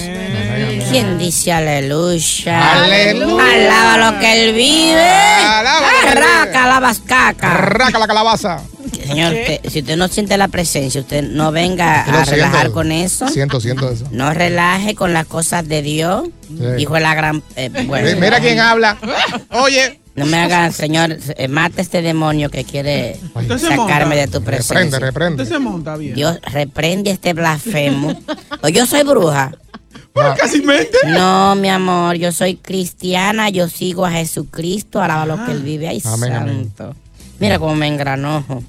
¿Quién 0.92 1.18
dice 1.18 1.52
aleluya? 1.54 2.84
Aleluya. 2.84 3.44
Alaba 3.54 4.12
lo 4.12 4.20
que 4.20 4.44
él 4.50 4.54
vive. 4.54 5.02
Alaba 5.10 6.68
la 6.68 6.80
vascaca. 6.80 7.54
Raca 7.54 8.00
la 8.00 8.08
calabaza. 8.08 8.62
Señor, 9.06 9.34
usted- 9.34 9.60
si 9.70 9.80
usted 9.80 9.96
no 9.98 10.08
siente 10.10 10.38
la 10.38 10.48
presencia, 10.50 11.00
usted 11.02 11.24
no 11.24 11.52
venga 11.52 12.02
a 12.04 12.26
relajar 12.26 12.72
con 12.72 12.92
eso. 12.92 13.28
Siento, 13.30 13.62
siento 13.62 13.90
eso. 13.90 14.06
No 14.12 14.34
relaje 14.34 14.96
con 14.96 15.14
las 15.14 15.26
cosas 15.26 15.68
de 15.68 15.82
Dios. 15.82 16.28
Sí. 16.50 16.64
Hijo 16.80 16.96
de 16.96 17.00
la 17.02 17.16
gran. 17.16 17.42
eh, 17.56 17.70
bueno. 17.86 18.20
Mira 18.20 18.40
quién 18.40 18.60
habla. 18.60 18.98
Oye. 19.52 20.00
No 20.18 20.26
me 20.26 20.38
hagan, 20.38 20.74
señor, 20.74 21.16
eh, 21.38 21.48
mate 21.48 21.82
este 21.82 22.02
demonio 22.02 22.50
que 22.50 22.64
quiere 22.64 23.20
sacarme 23.60 24.16
monta. 24.16 24.16
de 24.16 24.28
tu 24.28 24.42
presencia. 24.44 24.76
Reprende, 24.76 25.00
reprende. 25.00 25.44
Usted 25.44 25.56
se 25.56 25.60
monta 25.60 25.96
bien. 25.96 26.16
Dios 26.16 26.40
reprende 26.42 27.12
este 27.12 27.34
blasfemo. 27.34 28.20
o 28.62 28.68
yo 28.68 28.86
soy 28.86 29.04
bruja. 29.04 29.52
Casi 30.38 30.62
mente. 30.62 30.98
No, 31.06 31.56
mi 31.56 31.70
amor, 31.70 32.16
yo 32.16 32.32
soy 32.32 32.56
cristiana, 32.56 33.50
yo 33.50 33.70
sigo 33.70 34.06
a 34.06 34.12
Jesucristo, 34.12 35.00
alaba 35.00 35.28
lo 35.28 35.46
que 35.46 35.52
él 35.52 35.62
vive. 35.62 35.88
Ay, 35.88 36.02
Amén, 36.06 36.34
amén. 36.34 36.74
santo. 36.76 36.96
Mira 37.40 37.60
cómo 37.60 37.76
me 37.76 37.88
engranojo. 37.88 38.64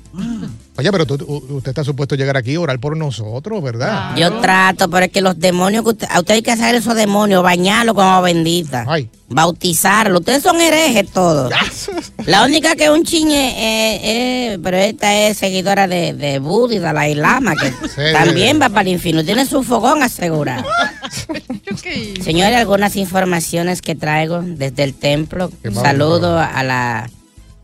Oye, 0.79 0.93
pero 0.93 1.05
tú- 1.07 1.45
usted 1.51 1.71
está 1.71 1.83
supuesto 1.83 2.15
a 2.15 2.19
llegar 2.19 2.37
aquí 2.37 2.55
a 2.55 2.61
orar 2.61 2.79
por 2.79 2.97
nosotros, 2.97 3.61
¿verdad? 3.63 4.15
Yo 4.17 4.33
trato, 4.41 4.89
pero 4.89 5.07
es 5.07 5.11
que 5.13 5.21
los 5.21 5.37
demonios 5.37 5.83
que 5.83 5.91
usted, 5.91 6.07
a 6.09 6.21
usted 6.21 6.35
hay 6.35 6.43
que 6.43 6.53
hacer 6.53 6.77
esos 6.77 6.95
demonios, 6.95 7.43
bañarlos 7.43 7.97
con 7.97 8.05
agua 8.05 8.21
bendita. 8.21 8.85
Bautizarlos. 9.31 10.21
Ustedes 10.21 10.43
son 10.43 10.61
herejes 10.61 11.11
todos. 11.11 11.53
La 12.27 12.45
única 12.45 12.77
que 12.77 12.91
un 12.91 13.03
chingue, 13.05 13.35
eh, 13.49 14.53
eh, 14.53 14.59
pero 14.63 14.77
esta 14.77 15.13
es 15.15 15.37
seguidora 15.37 15.89
de, 15.89 16.13
de 16.15 16.39
Buda 16.39 16.75
y 16.77 16.79
Dalai 16.79 17.15
Lama, 17.17 17.55
que 17.57 17.73
también 18.13 18.61
va 18.63 18.69
para 18.69 18.83
el 18.83 18.89
infierno. 18.95 19.25
Tiene 19.25 19.47
su 19.47 19.65
fogón 19.65 20.03
asegurado. 20.05 20.65
Señores, 22.23 22.57
algunas 22.57 22.97
informaciones 22.97 23.83
que 23.83 23.95
traigo 23.95 24.43
desde 24.43 24.85
el 24.85 24.95
templo. 24.95 25.51
Qué 25.63 25.71
mal, 25.71 25.85
Saludo 25.85 26.39
a 26.39 26.63
la 26.63 27.11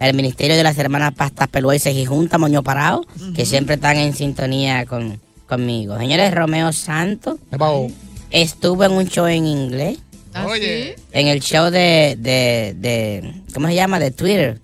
al 0.05 0.15
Ministerio 0.15 0.57
de 0.57 0.63
las 0.63 0.79
Hermanas 0.79 1.15
Pastas 1.15 1.49
Pelueses 1.49 1.95
y 1.95 2.05
Junta 2.05 2.39
Moño 2.39 2.63
Parado, 2.63 3.07
que 3.35 3.47
siempre 3.47 3.77
están 3.77 3.97
en 3.97 4.15
sintonía 4.15 4.87
con, 4.87 5.21
conmigo. 5.47 5.99
Señores, 5.99 6.35
Romeo 6.35 6.73
Santos 6.73 7.39
estuvo 8.31 8.85
en 8.85 8.93
un 8.93 9.07
show 9.09 9.27
en 9.27 9.47
inglés. 9.47 9.99
Oye. 10.47 10.97
En 11.13 11.29
el 11.29 11.41
show 11.41 11.71
de, 11.71 12.17
de, 12.19 12.75
de 12.77 13.35
¿cómo 13.53 13.69
se 13.69 13.75
llama? 13.75 13.99
De 13.99 14.11
Twitter. 14.11 14.61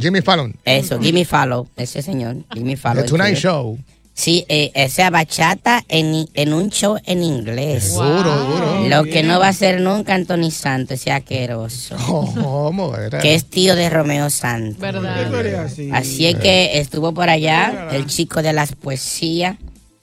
Jimmy 0.00 0.20
Fallon. 0.20 0.54
Eso, 0.64 1.00
Gimme 1.00 1.24
Follow, 1.24 1.68
ese 1.76 2.02
señor, 2.02 2.36
Gimme 2.52 2.76
Follow. 2.76 3.02
The 3.02 3.08
Tonight. 3.08 3.36
Show. 3.36 3.78
Sí, 4.18 4.44
eh, 4.48 4.72
esa 4.74 5.10
bachata 5.10 5.84
en, 5.86 6.28
en 6.34 6.52
un 6.52 6.70
show 6.70 6.98
en 7.06 7.22
inglés. 7.22 7.94
Duro, 7.94 8.46
duro. 8.46 8.88
Lo 8.88 9.04
que 9.04 9.22
no 9.22 9.38
va 9.38 9.46
a 9.46 9.52
ser 9.52 9.80
nunca 9.80 10.16
Anthony 10.16 10.50
Santos, 10.50 10.94
ese 10.94 11.12
asqueroso. 11.12 11.94
¿Cómo 12.34 12.96
era? 12.96 13.20
Que 13.20 13.36
es 13.36 13.44
tío 13.44 13.76
de 13.76 13.88
Romeo 13.88 14.28
Santos. 14.28 14.80
¿Verdad? 14.80 15.70
Así 15.92 16.26
es 16.26 16.34
que 16.34 16.80
estuvo 16.80 17.14
por 17.14 17.28
allá 17.28 17.90
el 17.92 18.06
chico 18.06 18.42
de 18.42 18.52
las 18.52 18.72
poesías. 18.72 19.56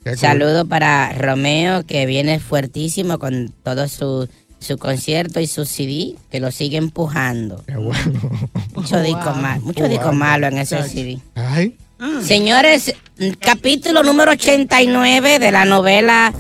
Qué 0.06 0.12
cool. 0.12 0.18
Saludo 0.18 0.66
para 0.66 1.12
Romeo, 1.12 1.86
que 1.86 2.06
viene 2.06 2.40
fuertísimo 2.40 3.20
con 3.20 3.54
todo 3.64 3.90
su, 3.90 4.30
su 4.60 4.78
concierto 4.78 5.42
y 5.42 5.48
su 5.48 5.66
CD, 5.66 6.16
que 6.32 6.40
lo 6.40 6.54
sigue 6.54 6.78
empujando. 6.78 7.66
Mucho 8.76 9.02
disco 9.02 9.34
mal, 9.34 9.60
mucho 9.60 9.90
disco 9.90 10.14
malo 10.14 10.48
en 10.48 10.58
ese 10.60 10.82
CD. 10.88 11.20
Ay. 11.36 11.76
Señores, 12.24 12.94
capítulo 13.40 14.04
número 14.04 14.32
89 14.32 15.40
de 15.40 15.52
la 15.52 15.66
novela 15.66 16.34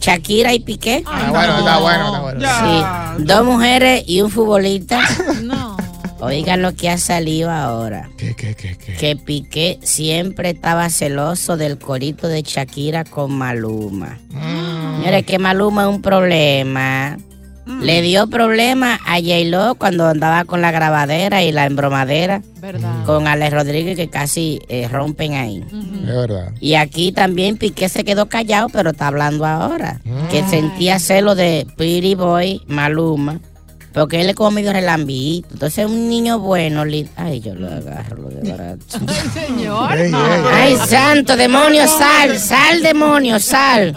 Shakira 0.00 0.52
y 0.52 0.60
Piqué. 0.60 1.04
Ah, 1.06 1.28
bueno, 1.30 1.58
está 1.58 1.78
bueno, 1.78 2.06
está 2.06 2.20
bueno. 2.20 3.16
Sí, 3.18 3.24
dos 3.24 3.44
mujeres 3.44 4.04
y 4.06 4.20
un 4.20 4.30
futbolista. 4.30 5.00
Oigan 6.20 6.62
lo 6.62 6.74
que 6.74 6.88
ha 6.88 6.98
salido 6.98 7.50
ahora. 7.50 8.08
¿Qué, 8.16 8.34
qué, 8.36 8.54
qué, 8.54 8.76
qué? 8.76 8.94
Que 8.94 9.16
Piqué 9.16 9.78
siempre 9.82 10.50
estaba 10.50 10.88
celoso 10.88 11.56
del 11.56 11.78
corito 11.78 12.28
de 12.28 12.42
Shakira 12.42 13.04
con 13.04 13.32
Maluma. 13.32 14.18
Mm. 14.30 15.00
Mire 15.04 15.24
que 15.24 15.38
Maluma 15.38 15.82
es 15.82 15.88
un 15.88 16.02
problema. 16.02 17.16
Le 17.66 18.02
dio 18.02 18.26
problema 18.26 18.98
a 19.06 19.18
J-Lo 19.20 19.76
cuando 19.76 20.08
andaba 20.08 20.44
con 20.44 20.60
la 20.62 20.72
grabadera 20.72 21.42
y 21.44 21.52
la 21.52 21.64
embromadera 21.66 22.42
¿Verdad? 22.60 23.04
con 23.06 23.28
Alex 23.28 23.52
Rodríguez 23.52 23.96
que 23.96 24.08
casi 24.10 24.60
eh, 24.68 24.88
rompen 24.88 25.34
ahí. 25.34 25.64
Es 26.02 26.06
verdad. 26.06 26.52
Y 26.60 26.74
aquí 26.74 27.12
también 27.12 27.56
Piqué 27.58 27.88
se 27.88 28.02
quedó 28.04 28.26
callado, 28.28 28.68
pero 28.68 28.90
está 28.90 29.06
hablando 29.08 29.46
ahora. 29.46 30.00
Que 30.30 30.42
sentía 30.48 30.98
celo 30.98 31.34
de 31.36 31.66
Pretty 31.76 32.14
Boy 32.16 32.62
Maluma. 32.66 33.38
Porque 33.92 34.22
él 34.22 34.30
es 34.30 34.34
como 34.34 34.50
medio 34.52 34.72
relambito. 34.72 35.48
Entonces 35.52 35.84
un 35.86 36.08
niño 36.08 36.38
bueno. 36.38 36.84
li- 36.86 37.08
Ay, 37.14 37.40
yo 37.40 37.54
lo 37.54 37.68
agarro, 37.68 38.22
lo 38.22 38.28
de 38.30 38.50
barato. 38.50 38.84
Señor. 39.34 39.92
Ey, 39.98 40.06
ey, 40.06 40.14
Ay, 40.50 40.76
santo, 40.88 41.36
demonio, 41.36 41.86
sal, 41.86 42.38
sal, 42.38 42.82
demonio, 42.82 43.38
sal. 43.38 43.94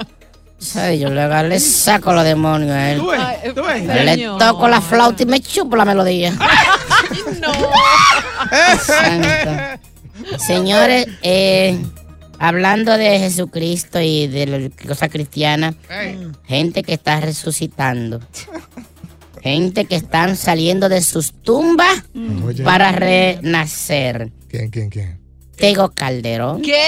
Ay, 0.76 1.00
yo 1.00 1.10
le 1.10 1.22
agarro, 1.22 1.50
le 1.50 1.60
saco 1.60 2.14
los 2.14 2.24
demonios 2.24 2.72
a 2.72 2.92
él. 2.92 3.00
Tú 3.00 3.08
ves, 3.08 3.54
tú 3.54 3.64
ves. 3.64 3.86
Le 3.86 4.28
toco 4.40 4.68
la 4.68 4.82
flauta 4.82 5.24
y 5.24 5.26
me 5.26 5.40
chupo 5.42 5.76
la 5.76 5.86
melodía. 5.86 6.34
Santo. 8.80 9.80
Señores, 10.40 11.08
eh, 11.22 11.78
hablando 12.40 12.98
de 12.98 13.20
Jesucristo 13.20 14.00
y 14.02 14.28
de 14.28 14.46
la 14.48 14.88
cosa 14.88 15.10
cristiana, 15.10 15.76
gente 16.46 16.84
que 16.84 16.94
está 16.94 17.20
resucitando, 17.20 18.22
gente 19.42 19.86
que 19.86 19.96
están 19.96 20.36
saliendo 20.36 20.90
de 20.90 21.02
sus 21.02 21.34
tumbas 21.34 22.04
Oye. 22.46 22.64
para 22.64 22.92
renacer. 22.92 24.32
¿Quién, 24.48 24.70
quién, 24.70 24.90
quién? 24.90 25.25
Tego 25.58 25.92
Calderón 25.94 26.62
¿Qué? 26.62 26.84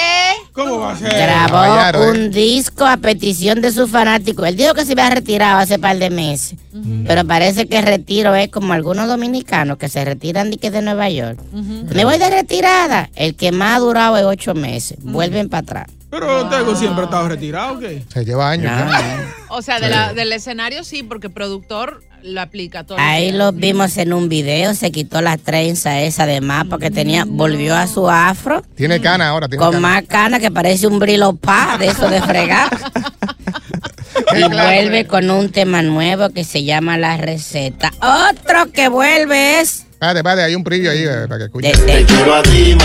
¿Cómo 0.52 0.80
va 0.80 0.92
a 0.94 0.98
ser? 0.98 1.10
grabó 1.14 1.54
Gallardo, 1.56 2.04
¿eh? 2.04 2.12
un 2.12 2.32
disco 2.32 2.86
a 2.86 2.98
petición 2.98 3.62
de 3.62 3.72
sus 3.72 3.90
fanáticos. 3.90 4.48
Él 4.48 4.58
dijo 4.58 4.74
que 4.74 4.86
se 4.86 4.94
había 4.94 5.10
retirado 5.10 5.60
hace 5.60 5.80
par 5.80 5.98
de 5.98 6.10
meses, 6.10 6.58
pero 7.06 7.26
parece 7.26 7.68
que 7.68 7.78
el 7.80 7.86
retiro 7.86 8.36
es 8.36 8.50
como 8.50 8.74
algunos 8.74 9.08
dominicanos 9.08 9.78
que 9.78 9.88
se 9.90 10.04
retiran 10.04 10.52
de, 10.52 10.58
que 10.58 10.72
de 10.72 10.82
Nueva 10.82 11.10
York. 11.10 11.40
Me 11.54 12.06
voy 12.06 12.18
de 12.18 12.30
retirada. 12.30 13.10
El 13.16 13.36
que 13.36 13.52
más 13.52 13.78
ha 13.78 13.80
durado 13.80 14.18
es 14.18 14.26
ocho 14.26 14.54
meses. 14.54 14.98
Vuelven 15.02 15.50
para 15.50 15.62
atrás. 15.62 15.88
Pero 16.10 16.48
Tego 16.50 16.76
siempre 16.76 17.02
ha 17.02 17.06
estado 17.06 17.28
retirado, 17.28 17.74
¿o 17.76 17.80
qué? 17.80 18.02
Se 18.12 18.24
lleva 18.24 18.50
años. 18.52 18.72
No. 18.72 19.56
O 19.58 19.62
sea, 19.62 19.80
de 19.80 19.90
la- 19.90 20.14
del 20.14 20.32
escenario 20.32 20.84
sí, 20.84 21.04
porque 21.04 21.30
productor 21.30 22.02
lo 22.28 22.42
aplica 22.42 22.84
todo. 22.84 22.98
Ahí 23.00 23.32
lo 23.32 23.52
vimos 23.52 23.98
en 23.98 24.14
un 24.14 24.30
video, 24.30 24.74
se 24.74 24.92
quitó 24.92 25.22
la 25.22 25.38
trenza 25.38 26.02
esa 26.02 26.26
de 26.26 26.42
más 26.42 26.66
porque 26.66 26.92
tenía, 26.92 27.26
volvió 27.28 27.76
a 27.76 27.88
su 27.88 28.10
afro 28.10 28.64
Tiene 28.76 29.00
cana 29.02 29.30
ahora. 29.30 29.48
Tiene 29.48 29.64
con 29.64 29.74
cana. 29.74 29.88
más 29.88 30.04
cana 30.04 30.40
que 30.40 30.52
parece 30.52 30.88
un 30.88 31.00
brilo 31.00 31.36
pa 31.36 31.78
de 31.80 31.88
eso 31.88 32.10
de 32.10 32.22
fregar. 32.22 32.70
y 34.36 34.44
vuelve 34.44 35.06
con 35.08 35.30
un 35.30 35.50
tema 35.50 35.82
nuevo 35.82 36.30
que 36.30 36.44
se 36.44 36.64
llama 36.64 36.98
La 36.98 37.18
Receta. 37.18 37.92
Otro 38.02 38.72
que 38.72 38.90
vuelve 38.90 39.62
es 39.62 39.84
Espérate, 39.98 40.20
espérate, 40.20 40.44
hay 40.44 40.54
un 40.56 40.64
preview 40.64 40.92
ahí 40.92 41.04
eh, 41.04 41.26
para 41.28 41.40
que 41.40 41.44
escuche. 41.46 41.72
de, 41.72 42.04
de- 42.04 42.78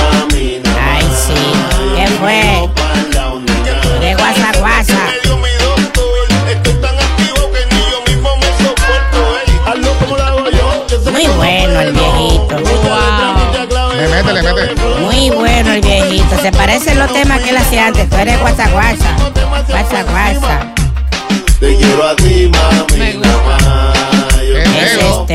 Ay, 0.81 1.05
sí. 1.27 1.35
¿Qué 1.95 2.07
fue? 2.19 2.71
De 4.01 4.15
guasa 4.15 4.53
guasa. 4.61 4.99
Parecen 16.85 16.99
los 16.99 17.13
temas 17.13 17.41
que 17.43 17.51
él 17.51 17.57
hacía 17.57 17.87
antes. 17.87 18.11
Tú 18.11 18.17
eres 18.17 18.41
guasa 18.41 18.69
guasa. 18.71 19.17
Guasa 19.69 20.03
guasa. 20.05 20.75
Te 21.61 21.77
quiero 21.77 22.09
a 22.09 22.17
ti, 22.17 22.51
mami. 22.51 23.21
Ese 24.75 25.01
es. 25.01 25.31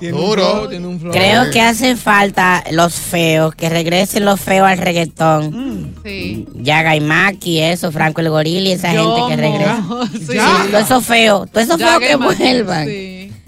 Ey, 0.00 0.10
Duro. 0.10 0.68
Creo 1.12 1.50
que 1.50 1.60
hacen 1.60 1.98
falta 1.98 2.64
los 2.70 2.94
feos, 2.94 3.54
que 3.54 3.68
regresen 3.68 4.24
los 4.24 4.40
feos 4.40 4.66
al 4.66 4.78
reggaetón. 4.78 5.94
Sí. 6.02 6.46
Yaga 6.54 6.96
y 6.96 7.00
Maki, 7.00 7.60
eso, 7.60 7.92
Franco 7.92 8.22
el 8.22 8.30
Gorila 8.30 8.68
y 8.68 8.72
esa 8.72 8.90
gente 8.90 9.20
que 9.28 9.36
regresa. 9.36 9.84
Sí. 10.12 10.38
Sí, 10.38 10.38
todo 10.70 10.80
eso 10.80 11.00
feo, 11.00 11.46
todo 11.46 11.62
eso 11.62 11.78
feo 11.78 12.00
Yaga 12.00 12.06
y 12.06 12.08
que 12.08 12.16
vuelvan. 12.16 12.86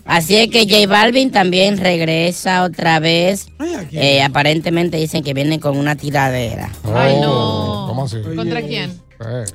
Así 0.08 0.36
es 0.36 0.48
que 0.48 0.62
J 0.62 0.86
Balvin 0.86 1.30
también 1.30 1.76
regresa 1.76 2.64
otra 2.64 2.98
vez. 2.98 3.48
Eh, 3.92 4.22
aparentemente 4.22 4.96
dicen 4.96 5.22
que 5.22 5.34
vienen 5.34 5.60
con 5.60 5.76
una 5.76 5.96
tiradera. 5.96 6.70
Ay, 6.94 7.20
no. 7.20 7.84
¿Cómo 7.88 8.04
así? 8.04 8.16
¿Contra 8.34 8.62
quién? 8.62 8.98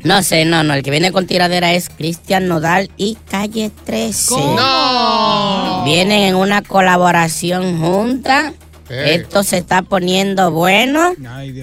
No 0.03 0.21
sé, 0.21 0.45
no, 0.45 0.63
no, 0.63 0.75
el 0.75 0.83
que 0.83 0.91
viene 0.91 1.11
con 1.11 1.25
tiradera 1.25 1.73
es 1.73 1.89
Cristian 1.89 2.47
Nodal 2.47 2.91
y 2.97 3.17
Calle 3.31 3.71
13. 3.83 4.35
No. 4.35 5.83
Vienen 5.85 6.21
en 6.21 6.35
una 6.35 6.61
colaboración 6.61 7.79
junta. 7.79 8.53
Esto 8.89 9.41
se 9.41 9.57
está 9.57 9.81
poniendo 9.81 10.51
bueno. 10.51 11.13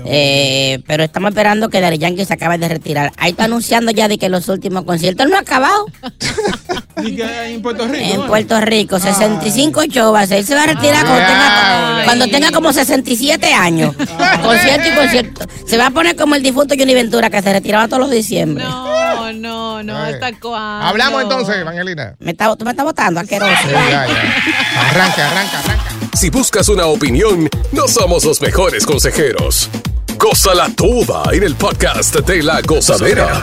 Eh, 0.05 0.83
pero 0.89 1.05
estamos 1.05 1.31
esperando 1.31 1.69
que 1.69 1.81
Daddy 1.81 1.99
Yankee 1.99 2.25
se 2.25 2.35
acabe 2.35 2.59
de 2.59 2.69
retirar. 2.69 3.13
Ahí 3.19 3.33
está 3.33 3.45
anunciando 3.45 3.93
ya 3.93 4.09
de 4.09 4.19
que 4.19 4.29
los 4.29 4.49
últimos 4.49 4.83
conciertos 4.83 5.29
no 5.29 5.37
han 5.37 5.43
acabado. 5.43 5.87
En 7.05 7.63
Puerto 7.63 7.87
Rico. 7.87 8.05
En. 8.05 8.27
Puerto 8.27 8.61
Rico, 8.61 8.99
65 8.99 9.85
shows. 9.85 10.31
Él 10.31 10.45
se 10.45 10.55
va 10.55 10.65
a 10.65 10.67
retirar 10.67 11.05
cuando, 11.05 11.27
tenga, 11.27 12.03
cuando 12.05 12.29
tenga 12.29 12.51
como 12.53 12.73
67 12.73 13.53
años. 13.53 13.95
Concierto 14.43 14.89
y 14.89 14.95
concierto. 14.95 15.47
Se 15.67 15.77
va 15.77 15.87
a 15.87 15.91
poner 15.91 16.17
como 16.17 16.35
el 16.35 16.43
difunto 16.43 16.75
Johnny 16.79 16.95
Ventura 16.95 17.31
que 17.31 17.43
se 17.43 17.53
retiraba 17.53 17.89
todos 17.89 18.01
los 18.01 18.11
diciembre. 18.11 18.65
No, 18.65 19.33
no, 19.33 19.83
no. 19.83 19.97
¿hasta 19.97 20.33
cuándo? 20.39 20.87
Hablamos 20.87 21.23
entonces, 21.23 21.57
Evangelina. 21.57 22.15
Me 22.19 22.33
está, 22.33 22.55
tú 22.57 22.65
me 22.65 22.73
estás 22.73 22.85
votando, 22.85 23.21
asqueroso. 23.21 23.53
Arranca, 23.53 25.31
arranca, 25.31 25.59
arranca. 25.61 25.85
Si 26.15 26.29
buscas 26.31 26.69
una 26.69 26.87
opinión, 26.87 27.49
no 27.73 27.89
somos 27.89 28.25
los 28.25 28.41
mejores 28.41 28.85
consejeros. 28.85 29.71
Gózala 30.19 30.69
toda 30.77 31.23
en 31.33 31.45
el 31.45 31.55
podcast 31.55 32.15
de 32.17 32.43
la 32.43 32.61
gozadera. 32.63 33.43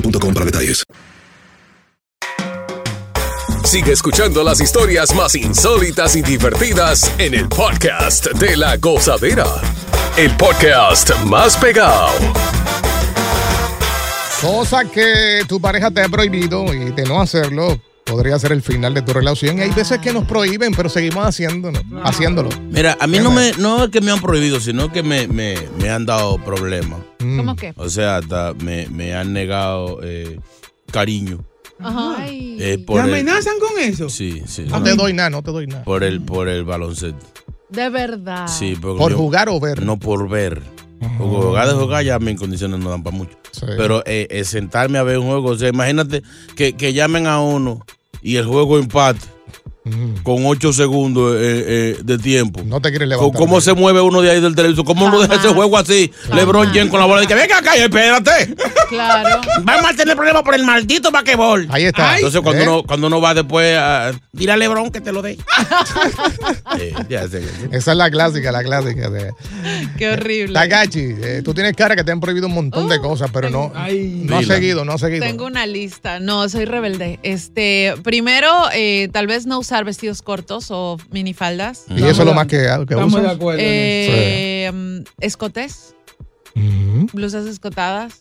boostmobile.com 0.00 0.34
para 0.34 0.46
detalles. 0.46 0.84
Sigue 3.64 3.92
escuchando 3.92 4.42
las 4.42 4.60
historias 4.60 5.14
más 5.14 5.34
insólitas 5.34 6.16
y 6.16 6.22
divertidas 6.22 7.12
en 7.18 7.34
el 7.34 7.48
podcast 7.48 8.26
de 8.32 8.56
la 8.56 8.78
gozadera. 8.78 9.46
El 10.16 10.34
podcast 10.36 11.14
más 11.24 11.56
pegado. 11.56 12.08
Cosa 14.40 14.84
que 14.84 15.42
tu 15.46 15.60
pareja 15.60 15.90
te 15.90 16.02
ha 16.02 16.08
prohibido 16.08 16.72
y 16.72 16.92
de 16.92 17.02
no 17.04 17.20
hacerlo 17.20 17.78
podría 18.08 18.38
ser 18.38 18.52
el 18.52 18.62
final 18.62 18.94
de 18.94 19.02
tu 19.02 19.12
relación. 19.12 19.58
Y 19.58 19.62
hay 19.62 19.70
veces 19.70 19.98
que 19.98 20.12
nos 20.12 20.24
prohíben, 20.24 20.72
pero 20.74 20.88
seguimos 20.88 21.24
haciéndolo. 21.26 21.80
haciéndolo. 22.02 22.48
Mira, 22.70 22.96
a 23.00 23.06
mí 23.06 23.18
no, 23.18 23.30
me, 23.30 23.52
no 23.58 23.84
es 23.84 23.90
que 23.90 24.00
me 24.00 24.10
han 24.10 24.20
prohibido, 24.20 24.58
sino 24.60 24.90
que 24.92 25.02
me, 25.02 25.28
me, 25.28 25.54
me 25.80 25.90
han 25.90 26.06
dado 26.06 26.38
problemas. 26.44 27.00
¿Cómo 27.18 27.54
qué? 27.56 27.72
O 27.76 27.88
sea, 27.88 28.16
hasta 28.18 28.54
me, 28.54 28.86
me 28.88 29.14
han 29.14 29.32
negado 29.32 30.00
eh, 30.02 30.38
cariño. 30.90 31.44
Ajá. 31.80 32.26
eh, 32.28 32.56
¿Te 32.58 32.78
por 32.78 33.00
el- 33.04 33.10
amenazan 33.12 33.54
con 33.60 33.78
eso? 33.78 34.08
Sí, 34.08 34.42
sí. 34.46 34.64
No 34.68 34.82
te 34.82 34.94
doy 34.94 35.12
nada, 35.12 35.30
no 35.30 35.42
te 35.42 35.50
doy 35.52 35.66
nada. 35.66 35.84
Por 35.84 36.02
el, 36.02 36.20
por 36.20 36.48
el 36.48 36.64
baloncesto. 36.64 37.24
De 37.68 37.88
verdad. 37.90 38.48
Sí, 38.48 38.76
porque 38.80 38.98
¿Por 38.98 39.12
yo- 39.12 39.18
jugar 39.18 39.48
o 39.48 39.60
ver? 39.60 39.84
No 39.84 39.98
por 39.98 40.28
ver. 40.28 40.62
Porque 41.00 41.16
jugar 41.36 41.68
de 41.68 41.74
jugar 41.74 42.04
ya 42.04 42.18
mis 42.18 42.36
condiciones 42.36 42.80
no 42.80 42.90
dan 42.90 43.04
para 43.04 43.16
mucho. 43.16 43.38
Pero 43.76 44.02
eh, 44.06 44.26
eh, 44.30 44.42
sentarme 44.44 44.98
a 44.98 45.04
ver 45.04 45.18
un 45.18 45.26
juego, 45.28 45.50
o 45.50 45.56
sea, 45.56 45.68
imagínate 45.68 46.22
que, 46.56 46.72
que 46.72 46.92
llamen 46.92 47.26
a 47.28 47.40
uno 47.40 47.84
y 48.22 48.36
el 48.36 48.46
juego 48.46 48.78
empate 48.78 49.37
con 50.22 50.44
8 50.46 50.72
segundos 50.72 51.34
eh, 51.36 51.64
eh, 51.66 51.96
de 52.02 52.18
tiempo. 52.18 52.62
No 52.64 52.80
te 52.80 52.90
quieres 52.90 53.08
levantar. 53.08 53.38
¿Cómo 53.38 53.60
se 53.60 53.74
mueve 53.74 54.00
uno 54.00 54.20
de 54.22 54.30
ahí 54.30 54.40
del 54.40 54.54
televisor? 54.54 54.84
¿Cómo 54.84 55.06
uno 55.06 55.20
deja 55.20 55.34
ese 55.34 55.48
juego 55.48 55.76
así? 55.76 56.12
LeBron 56.32 56.68
James 56.68 56.90
con 56.90 57.00
la 57.00 57.06
bola 57.06 57.22
y 57.22 57.26
que 57.26 57.34
venga 57.34 57.58
acá 57.58 57.76
y 57.76 57.80
espérate. 57.80 58.54
Claro. 58.88 59.40
Vamos 59.62 59.90
a 59.90 59.94
tener 59.94 60.16
problemas 60.16 60.42
por 60.42 60.54
el 60.54 60.64
maldito 60.64 61.10
basquetbol. 61.10 61.66
Ahí 61.70 61.84
está. 61.84 62.16
Entonces 62.16 62.40
cuando, 62.40 62.62
¿Eh? 62.62 62.68
uno, 62.68 62.82
cuando 62.84 63.06
uno 63.06 63.20
va 63.20 63.34
después 63.34 63.76
a... 63.78 64.12
Dile 64.32 64.52
a 64.52 64.56
LeBron 64.56 64.90
que 64.90 65.00
te 65.00 65.12
lo 65.12 65.22
dé. 65.22 65.38
Eh, 66.78 66.94
ya 67.08 67.26
sé. 67.26 67.42
Esa 67.72 67.92
es 67.92 67.96
la 67.96 68.10
clásica, 68.10 68.52
la 68.52 68.62
clásica. 68.62 69.10
De... 69.10 69.32
Qué 69.96 70.10
horrible. 70.10 70.54
Takachi, 70.54 71.14
eh, 71.20 71.42
tú 71.44 71.54
tienes 71.54 71.74
cara 71.74 71.96
que 71.96 72.04
te 72.04 72.12
han 72.12 72.20
prohibido 72.20 72.46
un 72.46 72.54
montón 72.54 72.88
de 72.88 73.00
cosas, 73.00 73.30
pero 73.32 73.50
no, 73.50 73.72
no 73.74 73.80
has 73.80 73.88
Dila. 74.42 74.42
seguido, 74.42 74.84
no 74.84 74.92
has 74.92 75.00
seguido. 75.00 75.24
Tengo 75.24 75.46
una 75.46 75.66
lista. 75.66 76.20
No, 76.20 76.48
soy 76.48 76.66
rebelde. 76.66 77.18
Este, 77.22 77.94
primero, 78.04 78.48
eh, 78.72 79.08
tal 79.12 79.26
vez 79.26 79.46
no 79.46 79.58
usar 79.58 79.77
vestidos 79.84 80.22
cortos 80.22 80.70
o 80.70 80.96
minifaldas. 81.10 81.84
Y 81.88 82.02
eso 82.04 82.22
es 82.22 82.26
lo 82.26 82.34
más 82.34 82.46
que, 82.46 82.58
que 82.58 82.64
Estamos 82.94 83.12
usas. 83.12 83.22
de 83.22 83.30
acuerdo. 83.30 83.60
Eh, 83.62 84.70
mm, 84.72 84.98
Escotes, 85.20 85.94
blusas 87.12 87.46
escotadas. 87.46 88.18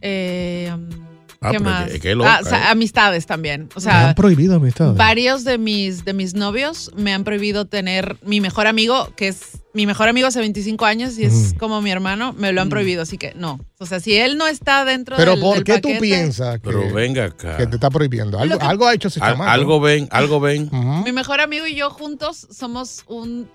Eh, 0.00 0.70
mm, 0.76 1.13
Ah, 1.44 1.50
¿Qué 1.50 1.58
más? 1.58 1.90
qué- 1.90 2.00
qué 2.00 2.14
loca, 2.14 2.36
Ah, 2.36 2.40
o 2.42 2.48
sea, 2.48 2.58
eh. 2.58 2.70
amistades 2.70 3.26
también. 3.26 3.68
O 3.74 3.76
Me 3.76 3.80
sea, 3.82 4.08
han 4.08 4.14
prohibido 4.14 4.56
amistades. 4.56 4.96
varios 4.96 5.44
de 5.44 5.58
mis, 5.58 6.04
de 6.04 6.12
mis 6.14 6.34
novios 6.34 6.90
me 6.96 7.12
han 7.12 7.22
prohibido 7.24 7.66
tener 7.66 8.16
mi 8.22 8.40
mejor 8.40 8.66
amigo, 8.66 9.12
que 9.16 9.28
es 9.28 9.60
mi 9.74 9.86
mejor 9.86 10.08
amigo 10.08 10.28
hace 10.28 10.38
25 10.40 10.84
años 10.86 11.18
y 11.18 11.24
es 11.24 11.54
como 11.58 11.82
mi 11.82 11.90
hermano, 11.90 12.32
me 12.32 12.52
lo 12.52 12.62
han 12.62 12.68
prohibido, 12.68 13.02
así 13.02 13.18
que 13.18 13.34
no. 13.34 13.58
O 13.80 13.86
sea, 13.86 13.98
si 14.00 14.14
él 14.14 14.38
no 14.38 14.46
está 14.46 14.84
dentro 14.84 15.16
Pero 15.16 15.32
del, 15.32 15.40
¿por 15.40 15.54
del 15.56 15.64
qué 15.64 15.80
tú 15.80 15.88
piensas 16.00 16.54
que, 16.60 16.70
Pero 16.70 16.92
venga 16.94 17.24
acá. 17.24 17.56
que 17.56 17.66
te 17.66 17.74
está 17.74 17.90
prohibiendo? 17.90 18.38
Algo, 18.38 18.58
que- 18.58 18.64
algo 18.64 18.86
ha 18.86 18.94
hecho 18.94 19.08
ese 19.08 19.20
Al- 19.20 19.32
chamaco. 19.32 19.50
algo 19.50 19.80
ven, 19.80 20.08
algo 20.12 20.38
ven. 20.40 20.70
Mi 21.04 21.12
mejor 21.12 21.40
amigo 21.40 21.66
y 21.66 21.74
yo 21.74 21.90
juntos 21.90 22.46
somos 22.50 23.02
un, 23.08 23.50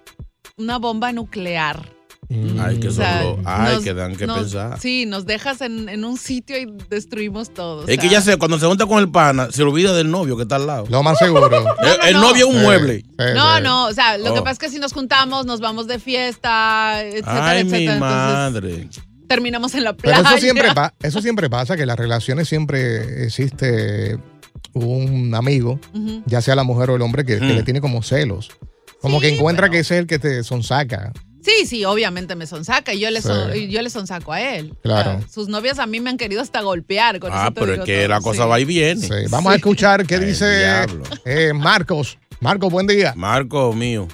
una 0.58 0.78
bomba 0.78 1.12
nuclear. 1.14 1.90
Ay, 2.60 2.80
que 2.80 2.90
O 2.90 2.92
sea, 2.92 3.24
solo. 3.24 3.42
Ay, 3.44 3.76
nos- 3.76 3.84
que 3.84 3.94
dan 3.96 4.16
que 4.16 4.28
nos- 4.28 4.38
pensar. 4.40 4.80
Sí, 4.80 5.08
nos 5.08 5.26
dejas 5.26 5.62
en, 5.62 5.90
en 5.90 6.06
un 6.06 6.16
sitio 6.18 6.60
y 6.60 6.68
destruimos 6.90 7.52
todo. 7.54 7.86
o 7.86 7.88
Es 7.88 7.98
que 7.98 8.08
ya 8.08 8.22
sé, 8.22 8.38
cuando 8.38 8.60
se 8.60 8.68
junta 8.68 8.86
con 8.86 9.00
el 9.00 9.10
pana, 9.10 9.48
se 9.52 9.64
olvida 9.64 9.94
del 9.96 10.12
novio 10.12 10.36
que 10.38 10.44
está 10.44 10.58
al 10.58 10.68
lado. 10.68 10.86
Lo 10.90 11.02
más 11.02 11.18
seguro. 11.18 11.50
el, 11.82 12.08
el 12.10 12.14
no. 12.14 12.22
novio 12.30 12.48
es 12.48 12.56
un 12.56 12.62
mueble. 12.62 13.04
No, 13.34 13.60
no, 13.62 13.88
o 13.88 13.94
sea, 13.94 14.18
lo 14.20 14.34
que 14.34 14.40
Oh. 14.42 14.44
pasa 14.44 14.52
es 14.54 14.60
que 14.60 14.70
si 14.70 14.78
nos 14.78 14.94
juntamos, 14.94 15.48
nos 15.48 15.60
vamos 15.60 15.88
de 15.88 15.98
fiesta, 15.98 17.04
etcétera, 17.04 17.50
Ay, 17.50 17.64
mi 17.64 17.70
etcétera. 17.72 17.94
Entonces 17.96 18.00
madre. 18.00 18.90
terminamos 19.28 19.74
en 19.74 19.84
la 19.86 19.94
Pero 19.94 20.14
playa. 20.22 20.30
eso 20.30 20.38
siempre, 20.40 20.74
pa- 20.76 20.94
eso 21.02 21.22
siempre 21.24 21.50
pasa, 21.50 21.76
que 21.76 21.82
en 21.82 21.88
las 21.88 21.98
relaciones 21.98 22.48
siempre 22.48 23.26
existe 23.26 24.20
un 24.74 25.34
amigo, 25.34 25.80
ya 26.28 26.42
sea 26.42 26.56
la 26.56 26.64
mujer 26.64 26.92
o 26.92 26.96
el 26.96 27.02
hombre, 27.02 27.26
que, 27.26 27.40
que 27.40 27.46
Mm. 27.46 27.56
le 27.56 27.64
tiene 27.64 27.82
como 27.82 28.04
celos. 28.04 28.50
Como 29.02 29.20
que 29.20 29.30
encuentra 29.30 29.70
que 29.70 29.80
ese 29.80 29.96
es 29.96 30.02
el 30.02 30.08
que 30.08 30.20
te 30.20 30.44
sonsaca. 30.44 31.12
Sí, 31.58 31.66
sí, 31.66 31.86
obviamente 31.86 32.36
me 32.36 32.46
sonsaca 32.46 32.94
y 32.94 33.00
yo 33.00 33.10
le, 33.10 33.22
son- 33.22 33.52
Sí. 33.54 33.60
y 33.66 33.70
yo 33.70 33.82
le 33.82 33.90
sonsaco 33.90 34.32
a 34.34 34.42
él. 34.42 34.74
Claro. 34.84 35.12
O 35.18 35.20
sea, 35.20 35.28
sus 35.30 35.48
novias 35.50 35.80
a 35.80 35.86
mí 35.88 36.00
me 36.00 36.10
han 36.10 36.18
querido 36.18 36.42
hasta 36.42 36.62
golpear. 36.62 37.20
Con 37.20 37.32
Ah, 37.34 37.52
pero 37.54 37.74
es 37.74 37.80
que 37.82 37.98
todo, 38.00 38.08
la 38.10 38.22
cosa 38.22 38.44
sí. 38.44 38.50
va 38.50 38.60
y 38.60 38.66
viene. 38.66 39.02
Sí, 39.02 39.14
Vamos 39.30 39.52
a 39.52 39.56
escuchar 39.56 40.06
qué 40.06 40.20
dice 40.20 40.46
eh, 41.26 41.54
Marcos. 41.54 42.18
Marcos, 42.40 42.72
buen 42.72 42.88
día. 42.88 43.14
Marco 43.16 43.74
mío. 43.74 44.08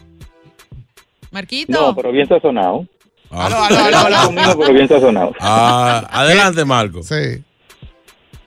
Marquito. 1.31 1.71
No, 1.71 1.95
pero 1.95 2.11
bien 2.11 2.27
sazonado. 2.27 2.87
Ah, 3.31 4.23
Conmigo, 4.25 4.57
pero 4.59 4.73
bien 4.73 4.87
sazonado. 4.87 5.33
Ah, 5.39 6.07
adelante, 6.09 6.63
Marco. 6.63 7.03
Sí. 7.03 7.43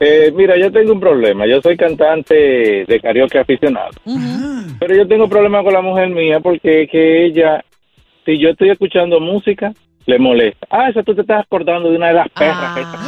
Eh, 0.01 0.33
mira, 0.35 0.57
yo 0.59 0.71
tengo 0.73 0.93
un 0.93 1.01
problema. 1.01 1.47
Yo 1.47 1.61
soy 1.61 1.77
cantante 1.77 2.35
de 2.35 3.01
karaoke 3.03 3.39
aficionado. 3.39 3.91
Pero 4.79 4.95
yo 4.97 5.07
tengo 5.09 5.29
problema 5.29 5.63
con 5.63 5.73
la 5.73 5.83
mujer 5.83 6.09
mía 6.11 6.39
porque 6.41 6.85
es 6.85 6.91
que 6.91 7.27
ella, 7.27 7.65
si 8.29 8.39
yo 8.39 8.51
estoy 8.51 8.69
escuchando 8.69 9.21
música, 9.21 9.73
le 10.05 10.19
molesta. 10.19 10.67
Ah, 10.71 10.91
eso 10.91 11.03
tú 11.03 11.15
te 11.15 11.23
estás 11.23 11.41
acordando 11.47 11.89
de 11.91 11.97
una 11.97 12.09
de 12.09 12.13
las 12.15 12.29
perras. 12.29 12.77
está- 12.77 12.99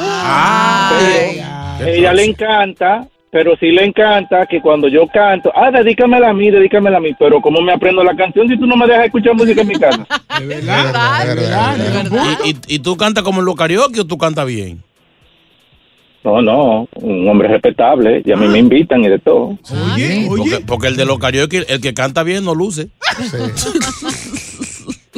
Pero 1.78 1.90
ella 1.92 2.12
le 2.14 2.24
encanta, 2.24 3.06
pero 3.30 3.54
sí 3.61 3.70
le 3.70 3.85
encanta 3.85 4.46
que 4.46 4.62
cuando 4.62 4.88
yo 4.88 5.06
canto, 5.09 5.52
ah, 5.54 5.70
dedícamela 5.70 6.30
a 6.30 6.33
mí, 6.33 6.50
dedícamela 6.50 6.96
a 6.96 7.00
mí. 7.00 7.11
Pero 7.18 7.40
¿cómo 7.42 7.61
me 7.61 7.72
aprendo 7.72 8.02
la 8.02 8.16
canción 8.16 8.48
si 8.48 8.59
tú 8.59 8.66
no 8.66 8.76
me 8.76 8.87
dejas 8.87 9.04
escuchar 9.06 9.35
música 9.35 9.61
en 9.61 9.68
mi 9.68 9.74
casa? 9.74 10.06
¿Y, 12.44 12.50
y, 12.50 12.56
y 12.76 12.78
tú 12.78 12.96
cantas 12.96 13.22
como 13.22 13.40
en 13.40 13.46
los 13.46 13.56
karaoke 13.56 14.00
o 14.00 14.06
tú 14.06 14.16
cantas 14.16 14.46
bien? 14.46 14.83
No, 16.22 16.42
no, 16.42 16.87
un 16.96 17.26
hombre 17.28 17.48
respetable. 17.48 18.20
Y 18.26 18.33
a 18.33 18.37
mí 18.37 18.46
me 18.46 18.59
invitan 18.59 19.02
y 19.02 19.09
de 19.09 19.18
todo. 19.18 19.56
Oye, 19.94 20.26
porque, 20.28 20.61
porque 20.66 20.87
el 20.88 20.96
de 20.96 21.06
los 21.06 21.18
karaoke, 21.18 21.64
el 21.66 21.80
que 21.80 21.94
canta 21.94 22.22
bien 22.24 22.44
no 22.44 22.54
luce. 22.54 22.88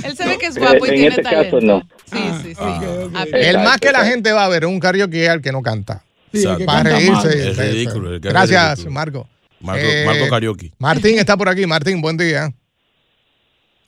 Él 0.05 0.17
se 0.17 0.27
ve 0.29 0.38
que 0.38 0.47
es 0.47 0.59
guapo 0.59 0.87
y 0.87 0.88
en 0.91 0.95
tiene 0.95 1.09
este 1.09 1.23
talento. 1.23 1.57
caso 1.57 1.67
no. 1.67 1.81
Sí, 2.12 2.19
sí, 2.43 2.55
sí. 2.55 3.31
El 3.33 3.59
más 3.59 3.79
que 3.79 3.91
la 3.93 4.05
gente 4.05 4.33
va 4.33 4.45
a 4.45 4.49
ver 4.49 4.65
es 4.65 4.69
un 4.71 4.79
karaoke 4.81 5.25
es 5.25 5.31
el 5.31 5.41
que 5.41 5.53
no 5.53 5.62
canta. 5.62 6.03
Sí, 6.33 6.45
el 6.47 6.57
que 6.59 6.65
Para 6.65 6.83
canta 6.91 6.97
reírse. 6.99 7.29
mal. 7.29 7.49
Es 7.49 7.57
ridículo, 7.59 8.15
el 8.15 8.21
que 8.21 8.29
es 8.29 8.35
Gracias, 8.35 8.71
ridículo. 8.79 8.95
Marco. 8.95 9.29
Marco, 9.61 9.85
Eh, 9.85 10.03
Marco 10.07 10.29
Karaoke. 10.29 10.73
Martín 10.79 11.19
está 11.19 11.37
por 11.37 11.49
aquí. 11.49 11.67
Martín, 11.67 12.01
buen 12.01 12.17
día. 12.17 12.51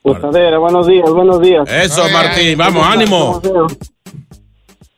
Gozadera, 0.05 0.59
buenos 0.59 0.87
días, 0.87 1.11
buenos 1.11 1.41
días. 1.41 1.67
Eso, 1.69 2.09
Martín, 2.11 2.57
vamos, 2.59 2.87
ánimo. 2.87 3.41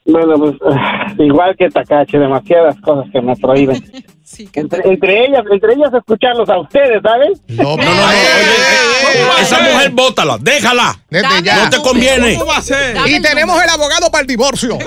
Bueno, 0.05 0.35
pues 0.39 0.55
ah, 0.71 1.13
igual 1.19 1.57
que 1.57 1.69
Takache, 1.71 2.19
demasiadas 2.19 2.77
cosas 2.81 3.11
que 3.13 3.21
me 3.21 3.35
prohíben. 3.37 3.83
entre, 4.55 4.89
entre 4.89 5.25
ellas, 5.27 5.45
entre 5.51 5.73
ellas 5.75 5.93
escucharlos 5.95 6.49
a 6.49 6.59
ustedes, 6.59 7.03
¿saben? 7.03 7.33
No, 7.49 7.77
no, 7.77 7.77
no. 7.77 7.83
oye, 7.83 8.17
eh, 9.15 9.41
esa 9.41 9.61
mujer, 9.61 9.91
bótala, 9.93 10.39
déjala. 10.41 10.99
Desde 11.11 11.43
ya. 11.43 11.65
No 11.65 11.71
te 11.71 11.81
conviene. 11.83 12.35
¿Cómo 12.35 12.47
va 12.51 12.59
a 12.59 12.63
ser? 12.63 12.97
Y 13.07 13.21
tenemos 13.21 13.63
el 13.63 13.69
abogado 13.71 14.11
para 14.11 14.23
el 14.23 14.27
divorcio. 14.27 14.79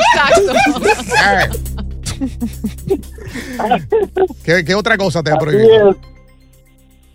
¿Qué, 4.43 4.63
qué 4.65 4.75
otra 4.75 4.97
cosa 4.97 5.21
te 5.23 5.31
ha 5.31 5.37
prohibido? 5.37 5.95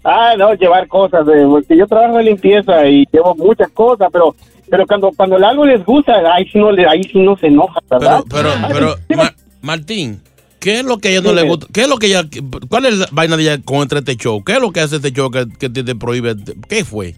Ah, 0.05 0.35
no, 0.37 0.53
llevar 0.55 0.87
cosas, 0.89 1.25
de, 1.27 1.45
porque 1.47 1.77
yo 1.77 1.87
trabajo 1.87 2.19
en 2.21 2.27
limpieza 2.27 2.85
y 2.87 3.07
llevo 3.11 3.35
muchas 3.37 3.71
cosas, 3.71 4.09
pero 4.13 4.35
pero 4.71 4.87
cuando 4.87 5.11
cuando 5.17 5.37
algo 5.37 5.65
les 5.65 5.85
gusta, 5.85 6.13
ahí 6.35 6.47
sí 6.51 6.59
no, 6.59 6.73
le- 6.73 6.87
ahí 6.87 7.03
sí 7.05 7.19
no 7.21 7.37
se 7.37 7.47
enoja, 7.47 7.81
¿verdad? 7.91 8.21
Pero, 8.29 8.51
pero, 8.71 8.97
Ma- 9.17 9.35
Martín, 9.63 10.21
¿qué 10.65 10.79
es 10.79 10.85
lo 10.85 10.97
que 10.97 11.09
a 11.09 11.11
ella 11.11 11.21
no 11.21 11.35
le 11.35 11.43
gusta? 11.43 11.67
¿Qué 11.75 11.83
es 11.83 11.89
lo 11.89 11.99
que 11.99 12.07
ella, 12.07 12.25
cuál 12.71 12.87
es 12.87 12.97
la 12.97 13.07
vaina 13.13 13.37
de 13.37 13.43
ella 13.43 13.59
con 13.63 13.83
entre 13.83 13.99
este 13.99 14.17
show? 14.17 14.43
¿Qué 14.43 14.55
es 14.55 14.61
lo 14.61 14.73
que 14.73 14.81
hace 14.81 14.97
este 14.97 15.13
show 15.13 15.31
que, 15.31 15.47
que 15.59 15.69
te, 15.69 15.85
te 15.85 15.95
prohíbe? 15.95 16.35
¿Qué 16.69 16.85
fue? 16.85 17.15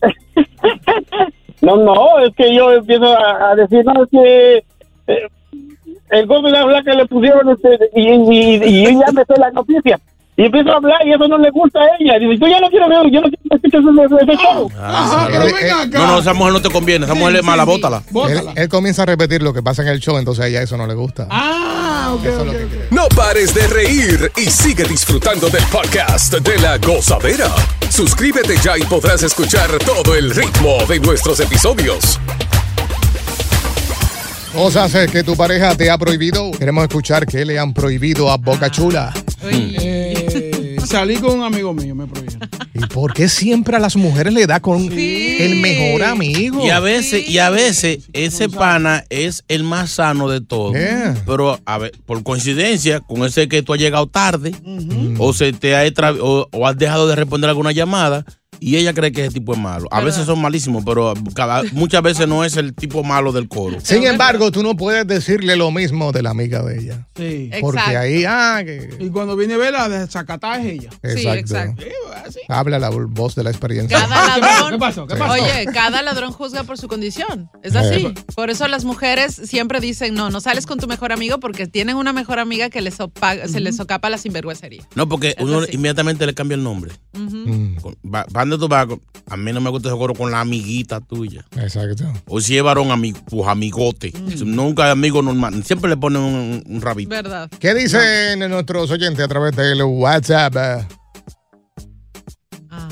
No, 1.62 1.74
no, 1.78 2.18
es 2.20 2.34
que 2.36 2.54
yo 2.54 2.70
empiezo 2.70 3.06
a, 3.06 3.50
a 3.50 3.54
decir, 3.56 3.82
no, 3.84 4.04
es 4.04 4.10
que 4.10 4.56
eh, 5.06 5.28
el 6.10 6.26
golpe 6.26 6.48
de 6.48 6.52
la 6.52 6.64
blanca 6.64 6.94
le 6.94 7.06
pusieron 7.06 7.48
este, 7.50 7.78
y, 7.94 8.08
y, 8.10 8.62
y 8.62 8.84
yo 8.84 8.90
ya 8.90 9.10
me 9.12 9.24
sé 9.24 9.40
la 9.40 9.50
noticia. 9.50 9.98
Y 10.36 10.44
empiezo 10.44 10.70
a 10.70 10.76
hablar 10.76 11.00
y 11.06 11.14
eso 11.14 11.26
no 11.26 11.38
le 11.38 11.50
gusta 11.50 11.80
a 11.80 11.86
ella. 11.98 12.18
Dice, 12.18 12.38
yo 12.38 12.46
ya 12.46 12.60
no 12.60 12.68
quiero 12.68 12.88
ver, 12.90 13.10
yo 13.10 13.22
no 13.22 13.28
quiero 13.28 13.56
escuchar 13.56 13.80
ese, 13.80 14.32
ese 14.32 14.42
show. 14.42 14.70
Ah, 14.78 15.28
no, 15.90 16.06
no, 16.06 16.18
esa 16.18 16.34
mujer 16.34 16.52
no 16.52 16.60
te 16.60 16.68
conviene, 16.68 17.06
esa 17.06 17.14
mujer 17.14 17.36
es 17.36 17.42
mala, 17.42 17.64
bótala. 17.64 18.02
Él, 18.28 18.40
él 18.54 18.68
comienza 18.68 19.04
a 19.04 19.06
repetir 19.06 19.42
lo 19.42 19.54
que 19.54 19.62
pasa 19.62 19.80
en 19.80 19.88
el 19.88 19.98
show, 19.98 20.18
entonces 20.18 20.44
a 20.44 20.48
ella 20.48 20.60
eso 20.60 20.76
no 20.76 20.86
le 20.86 20.94
gusta. 20.94 21.26
Ah, 21.30 21.85
ok, 22.14 22.26
ok. 22.40 22.90
No 22.90 23.08
pares 23.08 23.54
de 23.54 23.66
reír 23.66 24.32
y 24.36 24.50
sigue 24.50 24.84
disfrutando 24.84 25.48
del 25.48 25.64
podcast 25.64 26.34
de 26.34 26.58
la 26.58 26.78
gozadera. 26.78 27.50
Suscríbete 27.90 28.56
ya 28.62 28.76
y 28.78 28.82
podrás 28.82 29.22
escuchar 29.22 29.70
todo 29.78 30.14
el 30.14 30.34
ritmo 30.34 30.78
de 30.88 31.00
nuestros 31.00 31.40
episodios. 31.40 32.20
Cosas 34.52 34.94
eh, 34.94 35.06
que 35.10 35.22
tu 35.22 35.36
pareja 35.36 35.74
te 35.76 35.90
ha 35.90 35.98
prohibido. 35.98 36.50
Queremos 36.52 36.84
escuchar 36.84 37.26
qué 37.26 37.44
le 37.44 37.58
han 37.58 37.74
prohibido 37.74 38.30
a 38.30 38.38
Boca 38.38 38.70
Chula. 38.70 39.12
Eh, 39.42 39.95
salí 40.90 41.16
con 41.16 41.38
un 41.38 41.44
amigo 41.44 41.72
mío, 41.74 41.94
me 41.94 42.06
prohibió. 42.06 42.38
¿Y 42.74 42.80
por 42.86 43.12
qué 43.12 43.28
siempre 43.28 43.76
a 43.76 43.78
las 43.78 43.96
mujeres 43.96 44.32
le 44.32 44.46
da 44.46 44.60
con 44.60 44.82
el 44.92 45.60
mejor 45.60 46.04
amigo? 46.04 46.64
Y 46.64 46.70
a 46.70 46.80
veces, 46.80 47.28
y 47.28 47.38
a 47.38 47.50
veces 47.50 48.08
ese 48.12 48.48
pana 48.48 49.04
es 49.10 49.44
el 49.48 49.62
más 49.62 49.90
sano 49.90 50.28
de 50.28 50.40
todos. 50.40 50.74
Yeah. 50.74 51.22
Pero 51.26 51.60
a 51.64 51.78
ver, 51.78 51.92
por 52.04 52.22
coincidencia, 52.22 53.00
con 53.00 53.24
ese 53.24 53.48
que 53.48 53.62
tú 53.62 53.74
has 53.74 53.80
llegado 53.80 54.06
tarde, 54.06 54.54
o 55.18 55.32
se 55.32 55.52
te 55.52 55.76
ha 55.76 55.84
o, 56.20 56.48
o 56.52 56.66
has 56.66 56.76
dejado 56.76 57.08
de 57.08 57.16
responder 57.16 57.50
alguna 57.50 57.72
llamada, 57.72 58.24
y 58.60 58.76
ella 58.76 58.92
cree 58.94 59.12
que 59.12 59.22
ese 59.24 59.34
tipo 59.34 59.52
es 59.54 59.58
malo. 59.58 59.88
A 59.90 60.00
veces 60.00 60.26
son 60.26 60.40
malísimos, 60.40 60.84
pero 60.84 61.14
cada- 61.34 61.62
muchas 61.72 62.02
veces 62.02 62.26
no 62.28 62.44
es 62.44 62.56
el 62.56 62.74
tipo 62.74 63.02
malo 63.04 63.32
del 63.32 63.48
coro. 63.48 63.78
Sin 63.82 64.04
embargo, 64.04 64.50
tú 64.50 64.62
no 64.62 64.76
puedes 64.76 65.06
decirle 65.06 65.56
lo 65.56 65.70
mismo 65.70 66.12
de 66.12 66.22
la 66.22 66.30
amiga 66.30 66.62
de 66.62 66.78
ella. 66.78 67.06
Sí. 67.16 67.50
Porque 67.60 67.80
ahí, 67.80 68.24
ah, 68.26 68.62
que... 68.64 68.90
Y 69.00 69.08
cuando 69.10 69.36
viene 69.36 69.54
a 69.54 69.58
ver 69.58 69.72
la 69.72 69.88
desacatada 69.88 70.60
es 70.62 70.66
ella. 70.66 70.90
Exacto. 71.02 71.54
Habla 72.48 72.78
la 72.78 72.90
voz 72.90 73.34
de 73.34 73.44
la 73.44 73.50
experiencia. 73.50 73.98
Cada 73.98 74.38
ladrón. 74.38 74.72
¿Qué 74.72 74.78
pasó? 74.78 75.06
¿Qué 75.06 75.16
pasó? 75.16 75.32
Oye, 75.32 75.66
cada 75.72 76.02
ladrón 76.02 76.32
juzga 76.32 76.64
por 76.64 76.78
su 76.78 76.88
condición. 76.88 77.50
Es 77.62 77.74
así. 77.74 78.06
Eh. 78.06 78.14
Por 78.34 78.50
eso 78.50 78.66
las 78.68 78.84
mujeres 78.84 79.34
siempre 79.34 79.80
dicen, 79.80 80.14
no, 80.14 80.30
no 80.30 80.40
sales 80.40 80.66
con 80.66 80.78
tu 80.78 80.86
mejor 80.86 81.12
amigo 81.12 81.38
porque 81.40 81.66
tienen 81.66 81.96
una 81.96 82.12
mejor 82.12 82.38
amiga 82.38 82.70
que 82.70 82.80
les 82.80 82.98
opa- 83.00 83.46
se 83.48 83.60
les 83.60 83.76
socapa 83.76 84.10
la 84.10 84.18
sinvergüencería. 84.18 84.82
No, 84.94 85.08
porque 85.08 85.30
Es 85.36 85.44
uno 85.44 85.60
así. 85.60 85.72
inmediatamente 85.74 86.26
le 86.26 86.34
cambia 86.34 86.54
el 86.56 86.62
nombre. 86.62 86.92
Va- 87.14 87.20
¿Van 88.02 88.50
de 88.50 88.58
tu 88.58 88.68
vago? 88.68 89.00
A 89.28 89.36
mí 89.36 89.52
no 89.52 89.60
me 89.60 89.70
gusta 89.70 89.88
ese 89.88 89.98
coro 89.98 90.14
con 90.14 90.30
la 90.30 90.40
amiguita 90.40 91.00
tuya. 91.00 91.44
Exacto. 91.60 92.04
O 92.26 92.40
si 92.40 92.56
es 92.56 92.62
varón, 92.62 92.88
ami- 92.88 93.14
tus 93.28 93.46
amigotes. 93.46 94.14
Nunca 94.44 94.86
es 94.86 94.92
amigo 94.92 95.20
normal. 95.22 95.62
Siempre 95.64 95.90
le 95.90 95.96
ponen 95.96 96.22
un, 96.22 96.62
un 96.66 96.80
rabito. 96.80 97.10
¿Verdad? 97.10 97.50
¿Qué 97.58 97.74
dicen 97.74 98.38
nuestros 98.50 98.90
oyentes 98.90 99.24
a 99.24 99.28
través 99.28 99.54
del 99.56 99.82
WhatsApp? 99.82 100.54
Eh, 100.56 100.86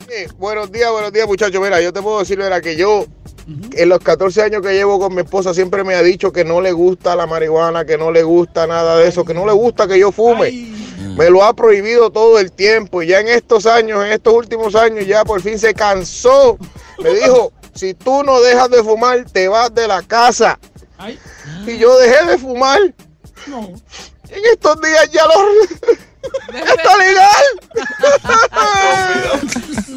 Eh, 0.10 0.28
buenos 0.38 0.70
días, 0.72 0.92
buenos 0.92 1.12
días, 1.14 1.28
muchachos. 1.28 1.62
Mira, 1.62 1.82
yo 1.82 1.92
te 1.94 2.02
puedo 2.02 2.20
decir, 2.20 2.40
era 2.40 2.62
que 2.62 2.76
yo, 2.78 3.06
en 3.46 3.90
los 3.90 4.00
14 4.00 4.42
años 4.42 4.62
que 4.62 4.74
llevo 4.74 5.00
con 5.00 5.14
mi 5.14 5.22
esposa, 5.22 5.54
siempre 5.54 5.84
me 5.84 5.96
ha 5.96 6.02
dicho 6.02 6.32
que 6.32 6.46
no 6.46 6.62
le 6.62 6.72
gusta 6.72 7.16
la 7.16 7.26
marihuana, 7.26 7.86
que 7.86 7.98
no 7.98 8.12
le 8.12 8.24
gusta 8.24 8.68
nada 8.68 8.98
de 8.98 9.08
eso, 9.08 9.26
que 9.26 9.34
no 9.34 9.46
le 9.46 9.52
gusta 9.52 9.88
que 9.88 10.00
yo 10.00 10.12
fume. 10.12 10.52
Me 11.18 11.30
lo 11.30 11.44
ha 11.44 11.54
prohibido 11.54 12.10
todo 12.10 12.40
el 12.40 12.52
tiempo 12.52 13.02
y 13.02 13.08
ya 13.08 13.20
en 13.20 13.28
estos 13.28 13.66
años, 13.66 14.04
en 14.06 14.14
estos 14.14 14.34
últimos 14.34 14.76
años, 14.76 15.06
ya 15.06 15.26
por 15.26 15.42
fin 15.42 15.60
se 15.60 15.74
cansó. 15.74 16.58
Me 17.00 17.10
dijo, 17.16 17.52
si 17.74 17.94
tú 17.94 18.24
no 18.24 18.40
dejas 18.42 18.70
de 18.70 18.84
fumar, 18.84 19.26
te 19.26 19.48
vas 19.48 19.74
de 19.74 19.88
la 19.88 20.02
casa. 20.02 20.60
Y 21.68 21.78
yo 21.78 21.98
dejé 21.98 22.26
de 22.26 22.38
fumar. 22.38 22.80
En 24.30 24.46
estos 24.52 24.82
días 24.82 25.12
ya 25.12 25.26
lo... 25.26 25.34
¡Está 26.54 26.98
legal! 26.98 27.46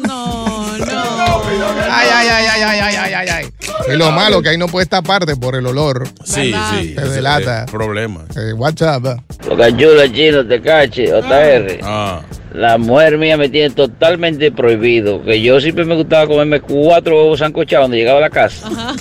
no, 0.07 0.77
no. 0.77 1.41
Ay, 1.89 2.07
ay, 2.13 2.27
ay, 2.27 2.45
ay, 2.45 2.61
ay, 2.61 2.79
ay, 2.79 2.95
ay, 2.95 3.13
ay. 3.13 3.29
ay. 3.29 3.47
Y 3.93 3.97
lo 3.97 4.11
malo 4.11 4.41
que 4.41 4.49
ahí 4.49 4.57
no 4.57 4.67
puedes 4.67 4.89
taparte 4.89 5.35
por 5.35 5.55
el 5.55 5.65
olor. 5.65 6.07
Sí, 6.23 6.53
sí. 6.71 6.95
Te 6.95 7.09
delata. 7.09 7.65
Problema. 7.67 8.25
Eh, 8.35 8.53
WhatsApp. 8.53 9.21
Lo 9.47 9.57
cachula 9.57 10.11
chino, 10.11 10.45
te 10.45 10.61
cache, 10.61 11.07
JR. 11.07 11.79
Ah. 11.83 12.21
ah. 12.21 12.21
La 12.53 12.77
mujer 12.77 13.17
mía 13.17 13.37
me 13.37 13.49
tiene 13.49 13.69
totalmente 13.69 14.51
prohibido. 14.51 15.23
Que 15.23 15.41
yo 15.41 15.61
siempre 15.61 15.85
me 15.85 15.95
gustaba 15.95 16.27
comerme 16.27 16.59
cuatro 16.59 17.15
huevos 17.17 17.39
sancochados 17.39 17.83
cuando 17.83 17.97
llegaba 17.97 18.17
a 18.17 18.21
la 18.21 18.29
casa. 18.29 18.67
Ajá. 18.67 18.95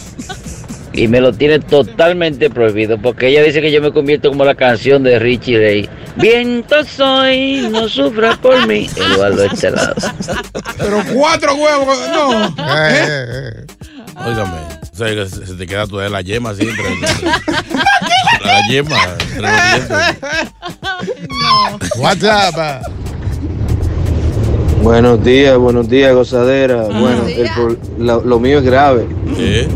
Y 0.97 1.09
me 1.09 1.21
lo 1.21 1.33
tiene 1.33 1.61
totalmente 1.61 2.49
prohibido. 2.49 2.99
Porque 3.01 3.29
ella 3.29 3.43
dice 3.43 3.61
que 3.61 3.71
yo 3.71 3.83
me 3.83 3.93
convierto 3.93 4.31
como 4.31 4.45
la 4.45 4.55
canción 4.55 5.03
de 5.03 5.19
Richie 5.19 5.59
Ray. 5.59 5.91
Viento 6.17 6.83
soy, 6.85 7.69
no 7.71 7.89
sufra 7.89 8.37
por 8.37 8.67
mí. 8.67 8.89
Eduardo 8.97 9.45
este 9.45 9.71
lado. 9.71 9.95
Pero 10.79 11.03
cuatro 11.13 11.55
huevos, 11.55 11.99
no. 12.13 12.55
Eh, 12.89 13.67
Óigame. 14.25 14.77
O 14.91 14.97
sea, 14.97 15.09
que 15.09 15.27
se 15.27 15.55
te 15.55 15.67
queda 15.67 15.87
toda 15.87 16.09
la 16.09 16.23
yema 16.23 16.55
siempre. 16.55 16.85
la 18.45 18.61
yema. 18.71 18.97
entre 19.21 19.43
los 19.43 19.89
dientes. 21.79 21.99
WhatsApp. 21.99 22.83
Buenos 24.83 25.23
días, 25.23 25.59
buenos 25.59 25.89
días, 25.89 26.15
gozadera. 26.15 26.83
bueno, 26.85 27.27
el 27.27 27.51
lo, 27.99 28.23
lo 28.23 28.41
mío 28.41 28.59
es 28.59 28.65
grave. 28.65 29.07
Porque 29.27 29.69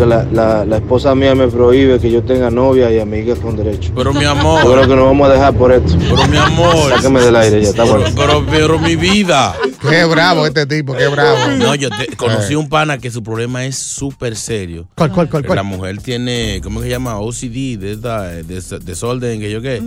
porque 0.00 0.14
la, 0.14 0.24
la, 0.32 0.64
la 0.64 0.76
esposa 0.76 1.14
mía 1.14 1.34
me 1.34 1.48
prohíbe 1.48 1.98
que 1.98 2.10
yo 2.10 2.22
tenga 2.22 2.50
novia 2.50 2.90
y 2.90 2.98
amigas 2.98 3.38
con 3.38 3.56
derecho. 3.56 3.92
Pero 3.94 4.12
mi 4.14 4.24
amor. 4.24 4.62
Yo 4.64 4.72
creo 4.72 4.88
que 4.88 4.96
nos 4.96 5.04
vamos 5.06 5.28
a 5.28 5.32
dejar 5.32 5.54
por 5.54 5.72
esto. 5.72 5.94
Pero 5.98 6.26
mi 6.28 6.36
amor. 6.36 6.90
Sáqueme 6.90 7.20
del 7.20 7.36
aire 7.36 7.62
ya, 7.62 7.68
está 7.70 7.84
bueno. 7.84 8.06
Pero, 8.16 8.44
pero 8.50 8.78
mi 8.78 8.96
vida. 8.96 9.54
Qué 9.88 10.04
bravo 10.04 10.46
este 10.46 10.66
tipo, 10.66 10.94
qué 10.94 11.06
bravo. 11.08 11.38
No, 11.58 11.74
yo 11.74 11.88
te- 11.90 12.14
conocí 12.16 12.54
un 12.54 12.68
pana 12.68 12.98
que 12.98 13.10
su 13.10 13.22
problema 13.22 13.64
es 13.66 13.76
súper 13.76 14.36
serio. 14.36 14.86
¿Cuál, 14.96 15.12
cuál, 15.12 15.28
cuál, 15.28 15.44
cuál? 15.46 15.56
La 15.56 15.62
mujer 15.62 15.98
tiene, 16.02 16.60
¿cómo 16.62 16.80
se 16.82 16.88
llama? 16.88 17.18
OCD, 17.18 17.78
de 17.78 17.92
esta, 17.92 18.24
des- 18.28 18.74
desorden, 18.84 19.40
que 19.40 19.50
yo 19.50 19.60
qué. 19.62 19.82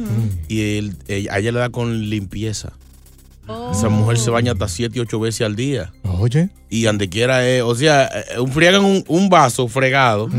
Y 0.48 0.78
él, 0.78 0.96
ella- 1.08 1.34
a 1.34 1.40
ella 1.40 1.52
le 1.52 1.60
da 1.60 1.70
con 1.70 2.10
limpieza. 2.10 2.74
Esa 3.72 3.90
mujer 3.90 4.18
se 4.18 4.30
baña 4.30 4.54
hasta 4.54 4.68
7 4.68 4.98
y 4.98 5.02
8 5.02 5.20
veces 5.20 5.42
al 5.46 5.56
día. 5.56 5.92
Oye. 6.04 6.50
Y 6.70 6.84
donde 6.84 7.10
quiera 7.10 7.48
es, 7.48 7.62
o 7.62 7.76
sea, 7.76 8.06
eh, 8.06 8.40
un 8.40 8.52
friegan 8.52 8.86
un, 8.86 9.04
un 9.08 9.30
vaso 9.30 9.68
fregado 9.68 10.30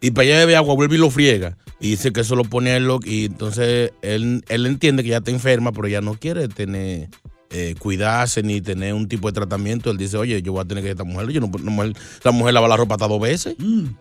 y 0.00 0.10
para 0.10 0.26
allá 0.28 0.38
bebe 0.40 0.56
agua, 0.56 0.74
vuelve 0.74 0.96
y 0.96 0.98
lo 0.98 1.10
friega. 1.10 1.56
Y 1.80 1.90
dice 1.90 2.12
que 2.12 2.20
eso 2.20 2.36
lo 2.36 2.44
pone 2.44 2.70
a 2.72 2.76
él 2.76 2.84
lo- 2.86 3.00
y 3.02 3.24
entonces 3.26 3.92
él, 4.02 4.44
él 4.48 4.66
entiende 4.66 5.02
que 5.02 5.08
ya 5.10 5.16
está 5.18 5.30
enferma, 5.30 5.72
pero 5.72 5.86
ella 5.86 6.02
no 6.02 6.14
quiere 6.14 6.46
tener, 6.48 7.08
eh, 7.48 7.74
cuidarse 7.78 8.42
ni 8.42 8.60
tener 8.60 8.92
un 8.92 9.08
tipo 9.08 9.28
de 9.28 9.32
tratamiento. 9.32 9.90
Él 9.90 9.96
dice, 9.96 10.18
oye, 10.18 10.42
yo 10.42 10.52
voy 10.52 10.60
a 10.60 10.66
tener 10.66 10.84
que 10.84 10.90
esta 10.90 11.04
mujer, 11.04 11.30
yo 11.30 11.40
no, 11.40 11.46
no 11.62 11.70
mujer- 11.70 11.94
la 12.22 12.30
mujer 12.32 12.52
lava 12.52 12.68
la 12.68 12.76
ropa 12.76 12.96
hasta 12.96 13.08
dos 13.08 13.20
veces 13.20 13.56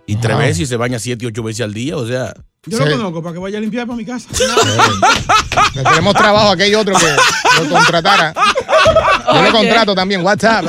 y 0.06 0.16
tres 0.18 0.38
veces 0.38 0.60
y 0.60 0.66
se 0.66 0.76
baña 0.76 1.00
siete 1.00 1.24
y 1.24 1.28
ocho 1.30 1.42
veces 1.44 1.62
al 1.62 1.74
día, 1.74 1.96
o 1.96 2.06
sea. 2.06 2.34
Yo 2.66 2.78
lo 2.78 2.92
conozco 2.98 3.24
para 3.24 3.34
que 3.34 3.40
vaya 3.40 3.58
a 3.58 3.62
limpiar 3.62 3.88
para 3.88 3.96
mi 3.96 4.06
casa. 4.06 4.28
Le 5.76 5.84
tenemos 5.84 6.14
trabajo 6.14 6.50
a 6.50 6.54
aquel 6.54 6.76
otro 6.76 6.94
que 6.98 7.64
lo 7.64 7.70
contratara. 7.70 8.34
Yo 9.34 9.42
lo 9.42 9.52
contrato 9.52 9.96
también, 9.96 10.26
WhatsApp. 10.26 10.66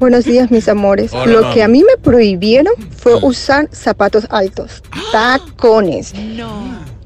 Buenos 0.00 0.24
días, 0.24 0.50
mis 0.50 0.68
amores. 0.68 1.12
Hola, 1.12 1.26
Lo 1.26 1.54
que 1.54 1.62
a 1.62 1.68
mí 1.68 1.84
me 1.84 1.96
prohibieron 1.96 2.74
fue 2.96 3.14
usar 3.22 3.68
zapatos 3.72 4.26
altos, 4.30 4.82
tacones. 5.12 6.12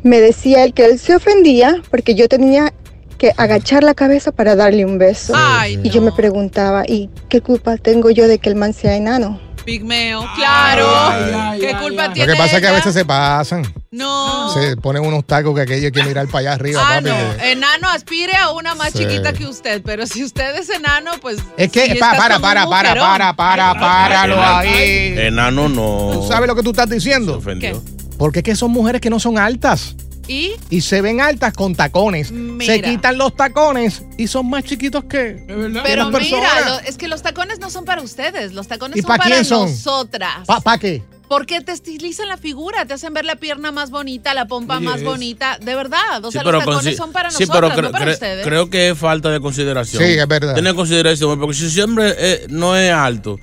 Me 0.03 0.21
decía 0.21 0.65
él 0.65 0.73
que 0.73 0.87
él 0.87 0.99
se 0.99 1.15
ofendía 1.15 1.83
porque 1.91 2.15
yo 2.15 2.29
tenía 2.29 2.73
que 3.19 3.33
agachar 3.37 3.85
la 3.85 3.93
cabeza 3.93 4.33
para 4.33 4.57
darle 4.57 4.87
un 4.87 4.97
beso. 4.99 5.35
Ay, 5.37 5.79
y 5.83 5.91
yo 5.91 6.01
me 6.01 6.13
preguntaba, 6.13 6.85
¿y 6.89 7.11
qué 7.29 7.43
culpa 7.43 7.77
tengo 7.77 8.11
yo 8.11 8.27
de 8.29 8.39
que 8.39 8.49
el 8.49 8.57
man 8.57 8.73
sea 8.73 8.97
enano? 8.97 9.39
Pigmeo, 9.65 10.27
claro. 10.35 11.59
¿Qué 11.61 11.75
culpa 11.77 12.09
Lo 12.09 12.13
tiene 12.15 12.33
que 12.33 12.39
pasa 12.39 12.57
es 12.57 12.61
que 12.63 12.69
a 12.69 12.73
veces 12.73 12.93
se 12.95 13.05
pasan. 13.05 13.73
No. 13.91 14.53
Se 14.55 14.77
ponen 14.77 15.05
unos 15.05 15.25
tacos 15.27 15.55
que 15.55 15.61
aquello 15.63 15.87
hay 15.87 15.93
que 15.93 16.03
mirar 16.03 16.27
para 16.27 16.39
allá 16.41 16.53
arriba, 16.55 16.83
Ah, 16.85 16.95
papi. 16.97 17.05
no. 17.11 17.45
Enano 17.45 17.89
aspire 17.91 18.35
a 18.37 18.51
una 18.53 18.75
más 18.75 18.93
Sí. 18.93 18.99
chiquita 19.01 19.33
que 19.33 19.47
usted, 19.47 19.83
pero 19.85 20.07
si 20.07 20.25
usted 20.25 20.57
es 20.57 20.69
enano, 20.71 21.13
pues. 21.21 21.39
Es 21.57 21.71
que, 21.71 21.95
pa- 22.01 22.17
para, 22.17 22.39
para, 22.41 22.67
para, 22.69 22.91
mujerón. 22.91 23.09
para, 23.09 23.37
para, 23.37 23.75
páralo 23.79 24.43
ahí. 24.43 25.15
Enano 25.19 25.69
no. 25.69 26.11
¿Tú 26.15 26.27
sabes 26.29 26.49
lo 26.49 26.55
que 26.57 26.63
tú 26.63 26.71
estás 26.71 26.89
diciendo? 26.91 27.37
ofendió. 27.39 27.83
Porque 28.19 28.41
es 28.41 28.45
que 28.45 28.57
son 28.57 28.71
mujeres 28.71 29.01
que 29.01 29.11
no 29.11 29.21
son 29.21 29.39
altas. 29.39 29.95
¿Y? 30.29 30.53
Y 30.71 30.81
se 30.83 31.01
ven 31.03 31.21
altas 31.21 31.53
con 31.53 31.75
tacones. 31.75 32.31
Mira. 32.31 32.73
Se 32.75 32.81
quitan 32.83 33.19
los 33.19 33.35
tacones 33.35 34.03
y 34.17 34.29
son 34.29 34.49
más 34.49 34.65
chiquitos 34.65 35.05
que, 35.05 35.09
que 35.09 35.45
Pero 35.47 35.69
las 35.69 35.85
mira, 35.85 36.11
personas. 36.11 36.67
lo- 36.67 36.81
es 36.81 36.97
que 36.97 37.09
los 37.09 37.23
tacones 37.23 37.59
no 37.59 37.71
son 37.71 37.85
para 37.85 38.03
ustedes, 38.03 38.53
los 38.53 38.69
tacones 38.69 38.97
¿Y 38.99 39.03
son 39.03 39.09
pa' 39.09 39.17
para 39.19 39.31
quién 39.31 39.45
son? 39.45 39.69
nosotras. 39.71 40.47
¿Para 40.47 40.79
qué? 40.79 41.03
Porque 41.33 41.63
te 41.63 41.73
estilizan 41.73 42.29
la 42.29 42.37
figura, 42.37 42.85
te 42.85 42.93
hacen 42.93 43.15
ver 43.15 43.25
la 43.25 43.37
pierna 43.37 43.73
más 43.73 43.91
bonita, 43.91 44.35
la 44.35 44.45
pompa 44.45 44.77
Oye, 44.77 44.85
más 44.85 44.99
es- 44.99 45.05
bonita. 45.05 45.57
De 45.63 45.75
verdad, 45.75 46.23
o 46.23 46.27
Sí, 46.27 46.33
sea, 46.33 46.43
pero 46.43 46.59
los 46.59 46.67
tacones 46.67 46.95
son 46.95 47.11
para 47.11 47.31
sí, 47.31 47.45
nosotras, 47.47 47.73
pero 47.75 47.87
no 47.89 47.93
para 47.93 48.11
ustedes. 48.13 48.45
creo 48.45 48.69
que 48.69 48.91
es 48.91 48.99
falta 48.99 49.31
de 49.31 49.41
consideración. 49.41 50.03
Sí, 50.03 50.11
es 50.11 50.29
verdad. 50.29 50.55
Tener 50.55 50.75
consideración, 50.75 51.41
porque 51.41 51.55
si 51.57 51.71
siempre 51.71 52.15
eh, 52.19 52.47
no 52.51 52.77
es 52.77 52.93
alto, 52.93 53.39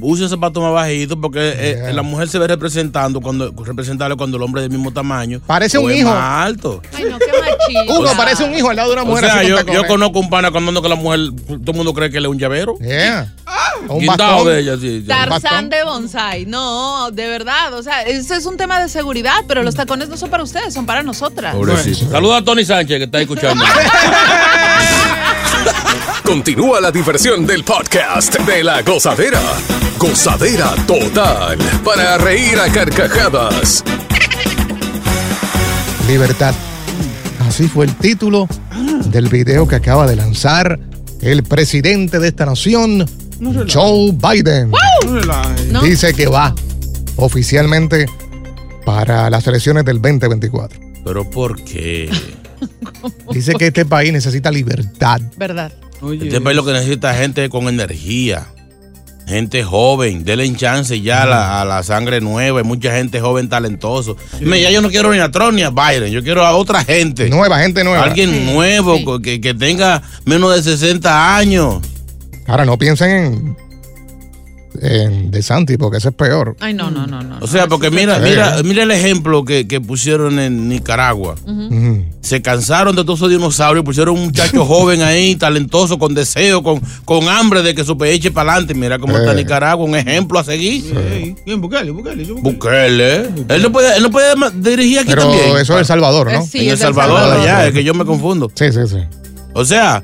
usa 0.00 0.28
zapatos 0.28 0.62
más 0.62 0.72
bajitos, 0.72 1.18
porque 1.20 1.40
eh, 1.56 1.92
la 1.92 2.02
mujer 2.02 2.28
se 2.28 2.38
ve 2.38 2.46
representando 2.46 3.20
cuando 3.20 3.50
representable 3.64 4.14
cuando 4.16 4.36
el 4.36 4.44
hombre 4.44 4.62
es 4.62 4.68
del 4.68 4.78
mismo 4.78 4.92
tamaño. 4.92 5.40
Parece 5.44 5.78
o 5.78 5.80
un 5.80 5.90
hijo. 5.90 6.10
más 6.10 6.46
alto. 6.46 6.80
Ay, 6.94 7.06
no, 7.10 7.18
qué 7.18 7.26
machista. 7.40 7.92
Uno 7.98 8.10
parece 8.16 8.44
un 8.44 8.54
hijo 8.54 8.70
al 8.70 8.76
lado 8.76 8.90
de 8.90 8.94
una 8.94 9.02
O 9.02 9.06
mujer 9.06 9.24
sea, 9.24 9.40
así 9.40 9.50
con 9.50 9.74
yo, 9.74 9.84
conozco 9.88 10.20
un 10.20 10.30
pana 10.30 10.52
cuando 10.52 10.68
ando 10.68 10.80
que 10.80 10.88
la 10.88 10.94
mujer, 10.94 11.18
todo 11.48 11.72
el 11.72 11.74
mundo 11.76 11.92
cree 11.92 12.08
que 12.08 12.18
él 12.18 12.26
es 12.26 12.30
un 12.30 12.38
llavero. 12.38 12.76
Yeah. 12.78 13.34
Un 13.88 14.06
bastón. 14.06 14.46
de 14.46 14.60
ella, 14.60 14.76
sí. 14.76 15.00
sí. 15.00 15.06
Tarzán 15.08 15.68
de 15.68 15.82
bonsai. 15.82 16.46
No, 16.46 17.10
de 17.10 17.26
verdad. 17.32 17.74
O 17.74 17.82
sea, 17.82 18.02
ese 18.02 18.36
es 18.36 18.46
un 18.46 18.56
tema 18.56 18.80
de 18.80 18.88
seguridad, 18.88 19.44
pero 19.48 19.62
los 19.62 19.74
tacones 19.74 20.08
no 20.08 20.16
son 20.16 20.30
para 20.30 20.42
ustedes, 20.42 20.72
son 20.72 20.86
para 20.86 21.02
nosotras. 21.02 21.54
Pobrecito. 21.54 22.10
Saluda 22.10 22.36
a 22.36 22.44
Tony 22.44 22.64
Sánchez 22.64 22.98
que 22.98 23.04
está 23.04 23.20
escuchando. 23.20 23.64
Continúa 26.24 26.80
la 26.80 26.90
diversión 26.90 27.46
del 27.46 27.64
podcast 27.64 28.38
de 28.40 28.62
la 28.62 28.82
gozadera. 28.82 29.40
Gozadera 29.98 30.74
total. 30.86 31.58
Para 31.84 32.18
reír 32.18 32.58
a 32.58 32.70
carcajadas. 32.70 33.82
Libertad. 36.06 36.54
Así 37.48 37.66
fue 37.68 37.86
el 37.86 37.94
título 37.96 38.46
del 39.06 39.28
video 39.28 39.66
que 39.66 39.76
acaba 39.76 40.06
de 40.06 40.16
lanzar 40.16 40.78
el 41.22 41.42
presidente 41.44 42.18
de 42.18 42.28
esta 42.28 42.44
nación, 42.46 43.06
Joe 43.72 44.12
Biden. 44.12 44.72
No. 45.70 45.82
Dice 45.82 46.14
que 46.14 46.26
va 46.26 46.54
oficialmente 47.22 48.06
para 48.84 49.30
las 49.30 49.46
elecciones 49.46 49.84
del 49.84 50.00
2024. 50.02 50.80
Pero 51.04 51.28
¿por 51.30 51.62
qué? 51.62 52.10
Dice 53.32 53.54
que 53.54 53.68
este 53.68 53.84
país 53.84 54.12
necesita 54.12 54.50
libertad. 54.50 55.20
¿Verdad? 55.36 55.72
Este 56.20 56.40
país 56.40 56.56
lo 56.56 56.64
que 56.64 56.72
necesita 56.72 57.12
es 57.14 57.20
gente 57.20 57.48
con 57.48 57.68
energía. 57.68 58.46
Gente 59.26 59.62
joven, 59.62 60.24
denle 60.24 60.52
chance 60.56 61.00
ya 61.00 61.22
a 61.22 61.26
la, 61.26 61.60
a 61.60 61.64
la 61.64 61.82
sangre 61.84 62.20
nueva. 62.20 62.58
Hay 62.58 62.64
mucha 62.64 62.92
gente 62.92 63.20
joven 63.20 63.48
talentoso. 63.48 64.16
Dime, 64.40 64.60
ya 64.60 64.70
yo 64.70 64.82
no 64.82 64.90
quiero 64.90 65.12
ni 65.12 65.20
a 65.20 65.30
Trump 65.30 65.54
ni 65.54 65.62
a 65.62 65.70
Biden. 65.70 66.10
Yo 66.10 66.24
quiero 66.24 66.44
a 66.44 66.56
otra 66.56 66.84
gente. 66.84 67.30
Nueva, 67.30 67.60
gente 67.60 67.84
nueva. 67.84 68.02
Alguien 68.02 68.30
Sí, 68.30 68.52
nuevo 68.52 69.20
Que, 69.20 69.40
que 69.40 69.54
tenga 69.54 70.02
menos 70.24 70.54
de 70.56 70.62
60 70.62 71.36
años. 71.36 71.80
Ahora 72.46 72.64
no 72.64 72.76
piensen 72.76 73.10
en, 73.10 73.56
en 74.82 75.30
De 75.30 75.42
Santi, 75.42 75.76
porque 75.76 75.98
ese 75.98 76.08
es 76.08 76.14
peor. 76.14 76.56
Ay, 76.60 76.74
no, 76.74 76.90
no, 76.90 77.06
no, 77.06 77.22
no. 77.22 77.38
O 77.40 77.46
sea, 77.46 77.66
porque 77.68 77.90
mira, 77.90 78.16
Sí. 78.16 78.22
mira, 78.30 78.56
mira 78.64 78.82
el 78.82 78.90
ejemplo 78.90 79.44
que, 79.44 79.68
que 79.68 79.80
pusieron 79.80 80.38
en 80.40 80.68
Nicaragua. 80.68 81.36
Se 82.20 82.40
cansaron 82.42 82.94
de 82.96 83.02
todos 83.04 83.18
esos 83.20 83.30
dinosaurios, 83.30 83.84
pusieron 83.84 84.16
un 84.16 84.24
muchacho 84.26 84.64
joven 84.66 85.02
ahí, 85.02 85.36
talentoso, 85.36 85.98
con 85.98 86.14
deseo, 86.14 86.62
con, 86.62 86.80
con 87.04 87.28
hambre 87.28 87.62
de 87.62 87.74
que 87.74 87.84
su 87.84 87.96
país 87.98 88.14
eche 88.16 88.30
para 88.30 88.52
adelante. 88.52 88.74
Mira 88.74 88.98
cómo 88.98 89.16
está 89.16 89.32
Eh. 89.32 89.36
Nicaragua, 89.36 89.84
un 89.84 89.94
ejemplo 89.96 90.38
a 90.38 90.44
seguir. 90.44 90.82
¿Quién? 91.44 91.60
Bukele, 91.60 91.90
Bukele. 91.90 92.24
yo- 92.26 92.36
Bukele. 92.36 93.28
Él 93.48 93.62
no 93.62 93.72
puede, 93.72 93.96
él 93.96 94.02
no 94.02 94.10
puede 94.10 94.34
dirigir 94.56 94.98
aquí 95.00 95.08
Pero 95.10 95.22
también. 95.22 95.56
eso 95.58 95.74
es 95.74 95.80
El 95.80 95.86
Salvador, 95.86 96.32
¿no? 96.32 96.40
Eh, 96.40 96.46
sí, 96.50 96.58
en 96.64 96.70
El 96.70 96.78
Salvador, 96.78 97.18
Salvador. 97.20 97.40
allá, 97.40 97.66
es 97.68 97.72
que 97.74 97.84
yo 97.84 97.94
me 97.94 98.04
confundo. 98.04 98.50
Sí, 98.54 98.72
sí, 98.72 98.80
sí. 98.88 98.98
O 99.54 99.64
sea, 99.64 100.02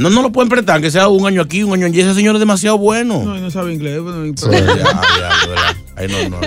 no, 0.00 0.10
no 0.10 0.22
lo 0.22 0.32
pueden 0.32 0.48
prestar, 0.48 0.80
que 0.80 0.90
sea 0.90 1.08
un 1.08 1.26
año 1.26 1.42
aquí, 1.42 1.62
un 1.62 1.74
año 1.74 1.86
allí. 1.86 2.00
Ese 2.00 2.14
señor 2.14 2.34
es 2.36 2.40
demasiado 2.40 2.78
bueno. 2.78 3.22
No, 3.24 3.36
no 3.38 3.50
sabe 3.50 3.72
inglés. 3.72 4.00
bueno, 4.00 4.26
y- 4.26 4.34
Ya, 4.34 4.50
ya, 4.50 5.76
de 5.96 6.06
verdad. 6.06 6.20
Ahí 6.22 6.30
no, 6.30 6.30
no, 6.30 6.40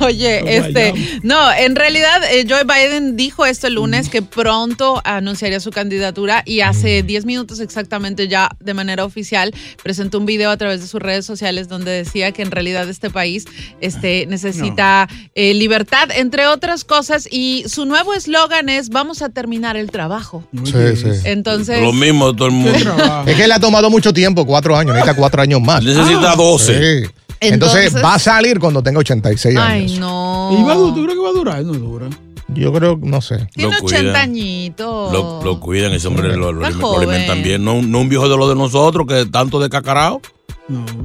Oye, 0.06 0.56
este, 0.56 0.92
vayamos. 0.92 1.24
no, 1.24 1.52
en 1.52 1.76
realidad 1.76 2.22
eh, 2.30 2.46
Joe 2.48 2.64
Biden 2.64 3.16
dijo 3.16 3.46
este 3.46 3.70
lunes 3.70 4.08
que 4.08 4.22
pronto 4.22 5.00
anunciaría 5.04 5.60
su 5.60 5.70
candidatura 5.70 6.42
y 6.46 6.60
hace 6.60 7.02
10 7.02 7.24
minutos 7.26 7.60
exactamente 7.60 8.28
ya 8.28 8.50
de 8.60 8.74
manera 8.74 9.04
oficial 9.04 9.54
presentó 9.82 10.18
un 10.18 10.26
video 10.26 10.50
a 10.50 10.56
través 10.56 10.80
de 10.80 10.86
sus 10.86 11.00
redes 11.00 11.26
sociales 11.26 11.68
donde 11.68 11.90
decía 11.90 12.32
que 12.32 12.42
en 12.42 12.50
realidad 12.50 12.88
este 12.88 13.10
país 13.10 13.46
este, 13.80 14.26
necesita 14.26 15.08
eh, 15.34 15.54
libertad, 15.54 16.10
entre 16.14 16.46
otras 16.46 16.84
cosas, 16.84 17.28
y 17.30 17.64
su 17.68 17.84
nuevo 17.84 18.14
eslogan 18.14 18.68
es 18.68 18.88
vamos 18.88 19.22
a 19.22 19.28
terminar 19.28 19.76
el 19.76 19.90
trabajo. 19.90 20.44
Sí, 20.64 20.96
sí. 20.96 21.08
Entonces, 21.24 21.82
Lo 21.82 21.92
mismo 21.92 22.34
todo 22.34 22.48
el 22.48 22.54
mundo. 22.54 23.24
Es 23.26 23.36
que 23.36 23.46
le 23.46 23.54
ha 23.54 23.60
tomado 23.60 23.90
mucho 23.90 24.12
tiempo, 24.12 24.46
cuatro 24.46 24.76
años, 24.76 24.94
necesita 24.94 25.16
cuatro 25.16 25.42
años 25.42 25.60
más. 25.60 25.82
Necesita 25.82 26.34
12. 26.34 27.02
Sí. 27.04 27.10
Entonces, 27.40 27.86
Entonces- 27.86 28.04
va 28.04 28.14
a 28.14 28.18
salir 28.18 28.58
cuando 28.58 28.82
tenga 28.82 29.00
86 29.00 29.56
años. 29.56 29.92
ay 29.92 29.98
no. 29.98 30.50
¿Y 30.58 30.62
va 30.62 30.74
¿Tú 30.74 30.94
crees 30.94 31.14
que 31.14 31.22
va 31.22 31.28
a 31.28 31.32
durar? 31.32 31.64
No 31.64 31.72
dura. 31.74 32.06
Yo 32.48 32.72
creo, 32.72 32.98
no 33.02 33.20
sé. 33.20 33.48
Tiene 33.54 33.72
Lo 33.72 33.84
80 33.84 33.96
cuidan. 34.02 34.16
añitos. 34.16 35.12
Lo, 35.12 35.42
lo 35.44 35.60
cuidan, 35.60 35.92
ese 35.92 36.06
hombre 36.08 36.34
lo, 36.36 36.52
lo, 36.52 36.70
lo 36.70 36.96
alimentan 36.98 37.42
bien. 37.42 37.64
No, 37.64 37.82
no 37.82 37.98
un 38.00 38.08
viejo 38.08 38.28
de 38.28 38.36
lo 38.36 38.48
de 38.48 38.54
nosotros 38.54 39.06
que 39.06 39.26
tanto 39.26 39.58
de 39.60 39.68
cacarao. 39.68 40.20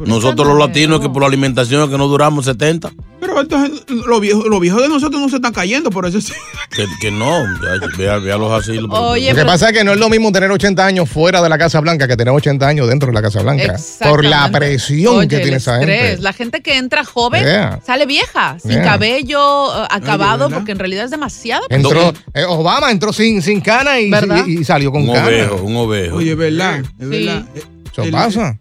Nosotros 0.06 0.48
los 0.48 0.58
latinos 0.58 1.00
que 1.00 1.10
por 1.10 1.22
la 1.22 1.28
alimentación 1.28 1.84
es 1.84 1.90
que 1.90 1.98
no 1.98 2.08
duramos 2.08 2.46
70. 2.46 2.92
Los 4.08 4.22
viejos, 4.22 4.46
los 4.46 4.60
viejos 4.60 4.82
de 4.82 4.90
nosotros 4.90 5.22
no 5.22 5.30
se 5.30 5.38
están 5.38 5.54
cayendo, 5.54 5.90
por 5.90 6.06
eso 6.06 6.20
sí. 6.22 6.34
Que, 6.76 6.86
que 7.02 7.12
no, 7.12 7.44
vea- 7.98 8.18
véalos 8.20 8.52
así. 8.52 8.78
Oye, 8.90 9.30
Lo 9.30 9.30
que 9.30 9.36
pero- 9.36 9.48
pasa 9.48 9.70
es 9.70 9.78
que 9.78 9.84
no 9.84 9.92
es 9.94 10.00
lo 10.00 10.10
mismo 10.10 10.32
tener 10.32 10.52
80 10.52 10.86
años 10.86 11.10
fuera 11.10 11.42
de 11.42 11.50
la 11.50 11.58
Casa 11.58 11.80
Blanca 11.80 12.08
que 12.08 12.16
tener 12.18 12.34
80 12.34 12.68
años 12.68 12.88
dentro 12.88 13.08
de 13.08 13.14
la 13.14 13.22
Casa 13.22 13.42
Blanca. 13.42 13.76
Por 14.02 14.24
la 14.26 14.50
presión 14.52 15.18
Oye, 15.18 15.28
que 15.28 15.40
tiene 15.40 15.58
esa 15.58 15.80
estrés. 15.80 16.02
gente. 16.10 16.22
La 16.22 16.34
gente 16.34 16.62
que 16.62 16.78
entra 16.78 17.04
joven 17.04 17.44
Yeah. 17.44 17.80
sale 17.86 18.06
vieja, 18.06 18.58
sin 18.60 18.72
Yeah. 18.72 18.84
cabello, 18.84 19.84
eh, 19.84 19.88
acabado, 19.90 20.50
porque 20.50 20.72
en 20.72 20.80
realidad 20.80 21.06
es 21.06 21.12
demasiado. 21.12 21.64
Entró, 21.70 22.14
eh, 22.34 22.44
Obama 22.48 22.92
entró 22.92 23.12
sin, 23.14 23.42
sin 23.42 23.62
cana 23.62 24.00
y, 24.00 24.10
¿Verdad? 24.10 24.46
y- 24.46 24.60
y 24.60 24.64
salió 24.64 24.92
con 24.92 25.02
Un 25.08 25.14
cana. 25.14 25.28
ovejo, 25.28 25.56
un 25.56 25.76
ovejo. 25.78 26.18
Oye, 26.18 26.32
es 26.32 26.38
verdad, 26.38 26.80
es 26.80 26.86
Sí. 27.10 27.26
verdad. 27.26 27.44
Eso 27.92 28.04
El- 28.04 28.12
pasa. 28.12 28.58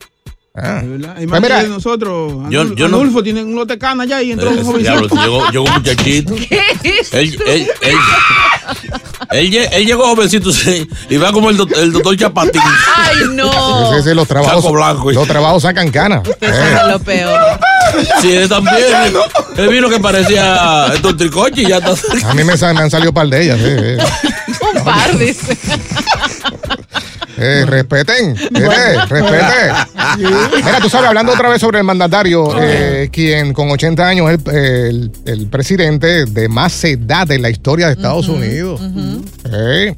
Ah. 0.52 0.80
De 0.82 0.88
verdad. 0.88 1.12
Y 1.14 1.26
Pues 1.26 1.28
más 1.28 1.40
mira, 1.42 1.62
de 1.62 1.68
nosotros, 1.68 2.32
yo- 2.50 2.62
Anul- 2.64 2.74
yo 2.74 2.86
Anulfo 2.86 3.22
tiene 3.22 3.42
un 3.44 3.54
lote 3.54 3.78
cana 3.78 4.02
allá 4.02 4.20
y 4.20 4.32
entró 4.32 4.50
un 4.50 4.58
Eh, 4.58 4.62
jovencito. 4.64 4.98
diablo, 5.08 5.22
llegó, 5.22 5.50
llegó 5.50 5.64
un 5.64 5.70
muchachito. 5.74 6.34
Él, 6.34 6.48
él, 7.12 7.40
él, 7.46 7.96
él, 9.30 9.50
lle- 9.52 9.68
él 9.72 9.86
llegó 9.86 10.06
jovencito 10.08 10.50
sí, 10.52 10.88
y 11.08 11.16
va 11.18 11.32
como 11.32 11.50
el, 11.50 11.56
doc- 11.56 11.72
el 11.76 11.92
doctor 11.92 12.16
Chapatín. 12.16 12.60
Ay, 12.96 13.16
no. 13.32 13.92
Los 14.14 14.26
trabajos, 14.28 14.62
Saco 14.64 14.74
blanco. 14.74 15.12
los 15.12 15.28
trabajos 15.28 15.62
sacan 15.62 15.90
cana. 15.90 16.20
Eso 16.24 16.34
Eh. 16.52 16.76
es 16.82 16.88
lo 16.92 16.98
peor. 16.98 17.40
Sí, 18.20 18.32
él 18.32 18.48
también. 18.48 18.76
Él 19.56 19.68
vino 19.68 19.88
que 19.88 20.00
parecía 20.00 20.86
estos 20.94 21.16
tricoches 21.16 21.64
y 21.64 21.68
ya 21.68 21.78
está. 21.78 21.92
A 22.28 22.34
mí 22.34 22.42
me, 22.44 22.52
han 22.52 22.90
salido 22.90 23.10
un 23.10 23.14
par 23.14 23.28
de 23.28 23.42
ellas. 23.44 23.58
eh, 23.60 23.98
eh. 23.98 24.04
Un 24.76 24.84
par, 24.84 25.16
dice. 25.18 25.56
Eh, 27.40 27.64
respeten, 27.66 28.34
mire, 28.50 28.68
respeten. 29.08 29.74
Mira, 30.18 30.78
tú 30.82 30.88
sabes, 30.90 31.08
hablando 31.08 31.32
otra 31.32 31.48
vez 31.48 31.60
sobre 31.60 31.78
el 31.78 31.84
mandatario, 31.84 32.54
eh, 32.60 33.08
quien 33.12 33.52
con 33.52 33.70
80 33.70 34.06
años 34.06 34.30
es 34.30 34.38
el, 34.46 34.54
el- 34.54 35.10
el 35.40 35.46
presidente 35.46 36.26
de 36.26 36.48
más 36.48 36.84
edad 36.84 37.30
en 37.30 37.42
la 37.42 37.50
historia 37.50 37.86
de 37.86 37.92
Estados 37.92 38.28
Unidos. 38.28 38.80
Eh, 39.52 39.94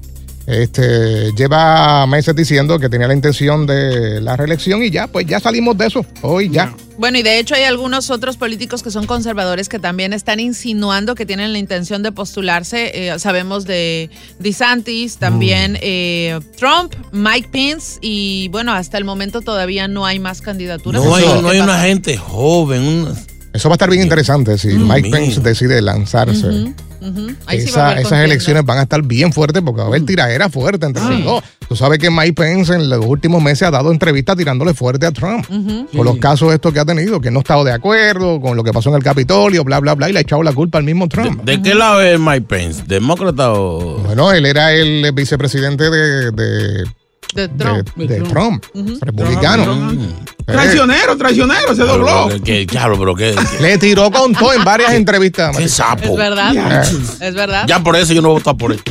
este, 0.46 1.32
lleva 1.36 2.06
meses 2.06 2.34
diciendo 2.34 2.78
que 2.78 2.88
tenía 2.88 3.06
la 3.08 3.14
intención 3.14 3.66
de 3.66 4.20
la 4.20 4.36
reelección 4.36 4.82
y 4.82 4.90
ya, 4.90 5.06
pues 5.06 5.26
ya 5.26 5.40
salimos 5.40 5.76
de 5.78 5.86
eso. 5.86 6.04
Hoy 6.22 6.48
ya. 6.50 6.74
Bueno, 6.98 7.18
y 7.18 7.22
de 7.22 7.38
hecho 7.38 7.54
hay 7.54 7.62
algunos 7.64 8.10
otros 8.10 8.36
políticos 8.36 8.82
que 8.82 8.90
son 8.90 9.06
conservadores 9.06 9.68
que 9.68 9.78
también 9.78 10.12
están 10.12 10.40
insinuando 10.40 11.14
que 11.14 11.24
tienen 11.26 11.52
la 11.52 11.58
intención 11.58 12.02
de 12.02 12.12
postularse. 12.12 13.08
Eh, 13.08 13.18
sabemos 13.18 13.64
de 13.64 14.10
DeSantis, 14.38 15.16
también 15.16 15.78
eh, 15.80 16.38
Trump, 16.58 16.94
Mike 17.12 17.48
Pence 17.50 17.98
y 18.02 18.48
bueno, 18.48 18.72
hasta 18.72 18.98
el 18.98 19.04
momento 19.04 19.40
todavía 19.40 19.88
no 19.88 20.04
hay 20.06 20.18
más 20.18 20.40
candidaturas. 20.42 21.02
No 21.02 21.14
hay, 21.14 21.24
no 21.40 21.48
hay 21.48 21.60
una 21.60 21.80
gente 21.80 22.16
joven. 22.16 22.82
un- 22.82 23.14
Eso 23.52 23.68
va 23.68 23.74
a 23.74 23.76
estar 23.76 23.90
bien 23.90 24.02
interesante 24.02 24.58
si 24.58 24.68
Mike 24.68 25.02
mío. 25.02 25.12
Pence 25.12 25.40
decide 25.40 25.80
lanzarse. 25.82 26.72
Ujú, 27.02 27.20
ujú. 27.26 27.36
Ahí 27.46 27.60
sí 27.60 27.70
va 27.70 27.70
a 27.70 27.70
Esa- 27.72 27.84
haber 27.86 27.98
esas 27.98 28.02
contienda. 28.10 28.24
elecciones 28.24 28.64
van 28.64 28.78
a 28.78 28.82
estar 28.82 29.02
bien 29.02 29.32
fuertes 29.32 29.62
porque 29.64 29.78
va 29.80 29.84
a 29.84 29.88
haber 29.88 30.04
tiraera 30.06 30.48
fuerte 30.48 30.86
entre 30.86 31.02
los 31.02 31.24
dos. 31.24 31.44
Tú 31.68 31.76
sabes 31.76 31.98
que 31.98 32.10
Mike 32.10 32.34
Pence 32.34 32.74
en 32.74 32.88
los 32.90 33.04
últimos 33.04 33.42
meses 33.42 33.62
ha 33.62 33.70
dado 33.70 33.90
entrevistas 33.92 34.36
tirándole 34.36 34.74
fuerte 34.74 35.06
a 35.06 35.12
Trump 35.12 35.46
por 35.94 36.04
los 36.04 36.16
casos 36.18 36.52
estos 36.52 36.72
que 36.72 36.80
ha 36.80 36.84
tenido, 36.84 37.20
que 37.20 37.30
no 37.30 37.38
ha 37.38 37.42
estado 37.42 37.64
de 37.64 37.72
acuerdo 37.72 38.40
con 38.40 38.56
lo 38.56 38.62
que 38.64 38.72
pasó 38.72 38.90
en 38.90 38.96
el 38.96 39.02
Capitolio, 39.02 39.64
bla, 39.64 39.80
bla, 39.80 39.94
bla, 39.94 40.08
y 40.08 40.12
le 40.12 40.18
ha 40.18 40.22
echado 40.22 40.42
la 40.42 40.52
culpa 40.52 40.78
al 40.78 40.84
mismo 40.84 41.08
Trump. 41.08 41.42
¿De 41.44 41.60
qué 41.62 41.74
lado 41.74 42.02
es 42.02 42.18
Mike 42.20 42.42
Pence? 42.42 42.82
¿Demócrata 42.86 43.52
o.? 43.52 43.98
Bueno, 43.98 44.32
él 44.32 44.44
era 44.46 44.72
el 44.72 45.10
vicepresidente 45.12 45.90
de, 45.90 46.30
de, 46.32 46.84
de 47.32 47.48
Trump, 47.48 47.88
de, 47.96 48.06
de 48.06 48.20
Trump, 48.22 48.64
republicano. 49.00 49.92
Eh, 49.92 50.08
Traicionero, 50.44 51.16
traicionero, 51.16 51.74
se 51.74 51.82
dobló. 51.84 52.28
Que- 52.44 52.66
diablo, 52.66 52.98
pero 52.98 53.14
que. 53.14 53.34
Le 53.60 53.78
tiró 53.78 54.10
con 54.10 54.34
todo 54.34 54.52
en 54.52 54.64
varias 54.64 54.92
entrevistas. 54.92 55.56
Qué 55.56 55.68
sapo. 55.68 56.02
Es 56.10 56.16
verdad. 56.16 56.84
Es 57.20 57.34
verdad. 57.34 57.64
Ya 57.66 57.80
por 57.82 57.96
eso 57.96 58.12
yo 58.12 58.20
no 58.22 58.28
voy 58.30 58.36
a 58.36 58.40
votar 58.40 58.56
por 58.56 58.72
él. 58.72 58.82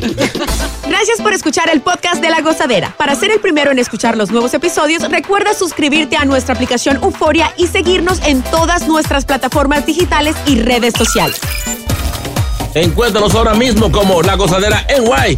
Gracias 0.87 1.21
por 1.21 1.33
escuchar 1.33 1.69
el 1.69 1.81
podcast 1.81 2.21
de 2.21 2.29
La 2.29 2.41
Gozadera. 2.41 2.95
Para 2.97 3.15
ser 3.15 3.31
el 3.31 3.39
primero 3.39 3.69
en 3.71 3.79
escuchar 3.79 4.17
los 4.17 4.31
nuevos 4.31 4.53
episodios, 4.53 5.09
recuerda 5.09 5.53
suscribirte 5.53 6.15
a 6.17 6.25
nuestra 6.25 6.55
aplicación 6.55 6.97
Euforia 7.03 7.51
y 7.57 7.67
seguirnos 7.67 8.19
en 8.25 8.41
todas 8.43 8.87
nuestras 8.87 9.25
plataformas 9.25 9.85
digitales 9.85 10.35
y 10.47 10.59
redes 10.61 10.93
sociales. 10.97 11.39
Encuéntranos 12.73 13.35
ahora 13.35 13.53
mismo 13.53 13.91
como 13.91 14.21
La 14.21 14.35
Gozadera 14.35 14.85
en 14.87 15.05
Guay. 15.05 15.37